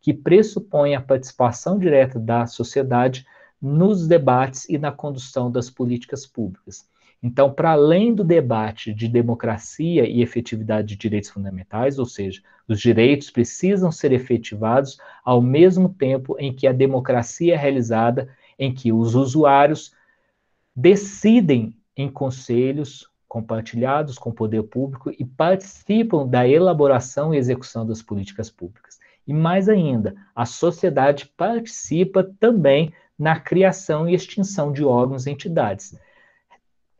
que 0.01 0.13
pressupõe 0.13 0.95
a 0.95 1.01
participação 1.01 1.79
direta 1.79 2.19
da 2.19 2.45
sociedade 2.45 3.25
nos 3.61 4.07
debates 4.07 4.67
e 4.67 4.77
na 4.77 4.91
condução 4.91 5.51
das 5.51 5.69
políticas 5.69 6.25
públicas. 6.25 6.89
Então, 7.23 7.53
para 7.53 7.71
além 7.71 8.15
do 8.15 8.23
debate 8.23 8.91
de 8.93 9.07
democracia 9.07 10.07
e 10.07 10.23
efetividade 10.23 10.87
de 10.87 10.95
direitos 10.95 11.29
fundamentais, 11.29 11.99
ou 11.99 12.05
seja, 12.05 12.41
os 12.67 12.79
direitos 12.81 13.29
precisam 13.29 13.91
ser 13.91 14.11
efetivados 14.11 14.97
ao 15.23 15.39
mesmo 15.39 15.89
tempo 15.89 16.35
em 16.39 16.51
que 16.51 16.65
a 16.65 16.71
democracia 16.71 17.53
é 17.53 17.57
realizada, 17.57 18.27
em 18.57 18.73
que 18.73 18.91
os 18.91 19.13
usuários 19.13 19.93
decidem 20.75 21.75
em 21.95 22.09
conselhos 22.09 23.07
compartilhados 23.27 24.17
com 24.17 24.31
o 24.31 24.33
poder 24.33 24.63
público 24.63 25.11
e 25.11 25.23
participam 25.23 26.27
da 26.27 26.47
elaboração 26.47 27.33
e 27.33 27.37
execução 27.37 27.85
das 27.85 28.01
políticas 28.01 28.49
públicas. 28.49 28.99
E 29.27 29.33
mais 29.33 29.69
ainda, 29.69 30.15
a 30.35 30.45
sociedade 30.45 31.31
participa 31.37 32.23
também 32.39 32.91
na 33.17 33.39
criação 33.39 34.09
e 34.09 34.15
extinção 34.15 34.73
de 34.73 34.83
órgãos 34.83 35.27
e 35.27 35.31
entidades 35.31 35.95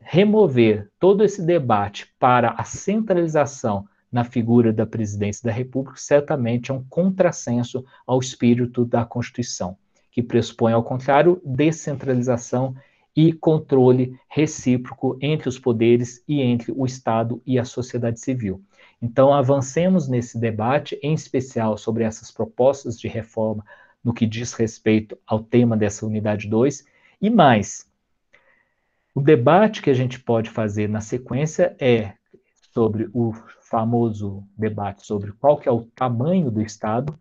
remover 0.04 0.88
todo 0.98 1.24
esse 1.24 1.42
debate 1.42 2.12
para 2.18 2.50
a 2.50 2.64
centralização 2.64 3.86
na 4.10 4.24
figura 4.24 4.72
da 4.72 4.84
presidência 4.84 5.42
da 5.44 5.52
República 5.52 5.96
certamente 5.98 6.70
é 6.70 6.74
um 6.74 6.84
contrassenso 6.84 7.84
ao 8.06 8.18
espírito 8.18 8.84
da 8.84 9.04
Constituição, 9.04 9.76
que 10.10 10.22
pressupõe, 10.22 10.72
ao 10.72 10.82
contrário, 10.82 11.40
descentralização 11.44 12.74
e 13.16 13.32
controle 13.32 14.18
recíproco 14.28 15.16
entre 15.20 15.48
os 15.48 15.58
poderes 15.58 16.22
e 16.28 16.40
entre 16.40 16.72
o 16.74 16.84
Estado 16.84 17.42
e 17.46 17.58
a 17.58 17.64
sociedade 17.64 18.20
civil. 18.20 18.62
Então, 19.00 19.32
avancemos 19.32 20.08
nesse 20.08 20.38
debate, 20.38 20.98
em 21.02 21.14
especial 21.14 21.76
sobre 21.76 22.04
essas 22.04 22.30
propostas 22.30 22.98
de 22.98 23.08
reforma 23.08 23.64
no 24.02 24.12
que 24.12 24.26
diz 24.26 24.52
respeito 24.52 25.16
ao 25.26 25.40
tema 25.40 25.76
dessa 25.76 26.06
unidade 26.06 26.48
2, 26.48 26.84
e 27.20 27.30
mais, 27.30 27.86
o 29.14 29.20
debate 29.20 29.82
que 29.82 29.90
a 29.90 29.94
gente 29.94 30.18
pode 30.18 30.50
fazer 30.50 30.88
na 30.88 31.00
sequência 31.00 31.76
é 31.78 32.14
sobre 32.72 33.08
o 33.12 33.32
famoso 33.60 34.44
debate 34.56 35.06
sobre 35.06 35.32
qual 35.32 35.58
que 35.58 35.68
é 35.68 35.72
o 35.72 35.82
tamanho 35.94 36.50
do 36.50 36.60
Estado, 36.60 37.18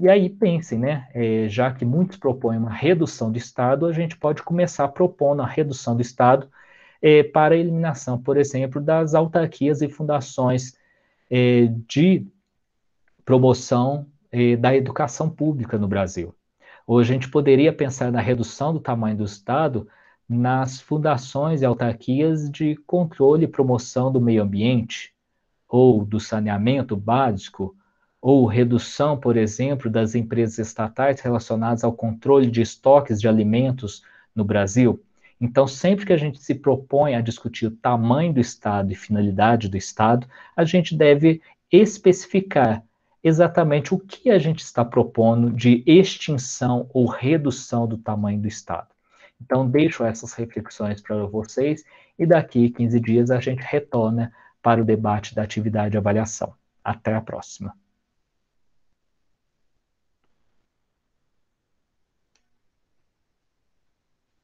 e 0.00 0.08
aí 0.08 0.30
pensem, 0.30 0.78
né, 0.78 1.06
é, 1.12 1.48
já 1.48 1.70
que 1.70 1.84
muitos 1.84 2.16
propõem 2.16 2.58
uma 2.58 2.72
redução 2.72 3.30
do 3.30 3.36
Estado, 3.36 3.86
a 3.86 3.92
gente 3.92 4.16
pode 4.16 4.42
começar 4.42 4.88
propondo 4.88 5.42
a 5.42 5.46
redução 5.46 5.94
do 5.94 6.02
Estado 6.02 6.48
é, 7.00 7.22
para 7.22 7.54
a 7.54 7.58
eliminação, 7.58 8.20
por 8.20 8.36
exemplo, 8.36 8.80
das 8.80 9.14
autarquias 9.14 9.82
e 9.82 9.88
fundações 9.88 10.74
é, 11.30 11.66
de 11.86 12.26
promoção 13.24 14.06
é, 14.30 14.56
da 14.56 14.74
educação 14.74 15.28
pública 15.28 15.76
no 15.76 15.88
Brasil. 15.88 16.34
Hoje 16.86 17.10
a 17.10 17.14
gente 17.14 17.28
poderia 17.28 17.72
pensar 17.72 18.10
na 18.10 18.20
redução 18.20 18.72
do 18.72 18.80
tamanho 18.80 19.16
do 19.16 19.24
Estado 19.24 19.86
nas 20.32 20.80
fundações 20.80 21.62
e 21.62 21.64
autarquias 21.64 22.50
de 22.50 22.76
controle 22.86 23.44
e 23.44 23.48
promoção 23.48 24.10
do 24.10 24.20
meio 24.20 24.42
ambiente, 24.42 25.12
ou 25.68 26.04
do 26.04 26.18
saneamento 26.18 26.96
básico, 26.96 27.76
ou 28.20 28.46
redução, 28.46 29.16
por 29.16 29.36
exemplo, 29.36 29.90
das 29.90 30.14
empresas 30.14 30.58
estatais 30.58 31.20
relacionadas 31.20 31.82
ao 31.82 31.92
controle 31.92 32.50
de 32.50 32.62
estoques 32.62 33.20
de 33.20 33.28
alimentos 33.28 34.02
no 34.34 34.44
Brasil. 34.44 35.02
Então, 35.40 35.66
sempre 35.66 36.06
que 36.06 36.12
a 36.12 36.16
gente 36.16 36.40
se 36.40 36.54
propõe 36.54 37.16
a 37.16 37.20
discutir 37.20 37.66
o 37.66 37.70
tamanho 37.72 38.32
do 38.32 38.40
Estado 38.40 38.92
e 38.92 38.94
finalidade 38.94 39.68
do 39.68 39.76
Estado, 39.76 40.26
a 40.56 40.64
gente 40.64 40.96
deve 40.96 41.42
especificar 41.70 42.84
exatamente 43.24 43.92
o 43.94 43.98
que 43.98 44.30
a 44.30 44.38
gente 44.38 44.60
está 44.60 44.84
propondo 44.84 45.50
de 45.50 45.82
extinção 45.86 46.88
ou 46.92 47.06
redução 47.06 47.86
do 47.86 47.98
tamanho 47.98 48.40
do 48.40 48.48
Estado. 48.48 48.91
Então, 49.44 49.68
deixo 49.68 50.04
essas 50.04 50.32
reflexões 50.34 51.00
para 51.00 51.26
vocês 51.26 51.84
e 52.18 52.24
daqui 52.24 52.70
15 52.70 53.00
dias 53.00 53.30
a 53.30 53.40
gente 53.40 53.60
retorna 53.60 54.32
para 54.62 54.80
o 54.80 54.84
debate 54.84 55.34
da 55.34 55.42
atividade 55.42 55.92
de 55.92 55.98
avaliação. 55.98 56.54
Até 56.84 57.14
a 57.14 57.20
próxima. 57.20 57.74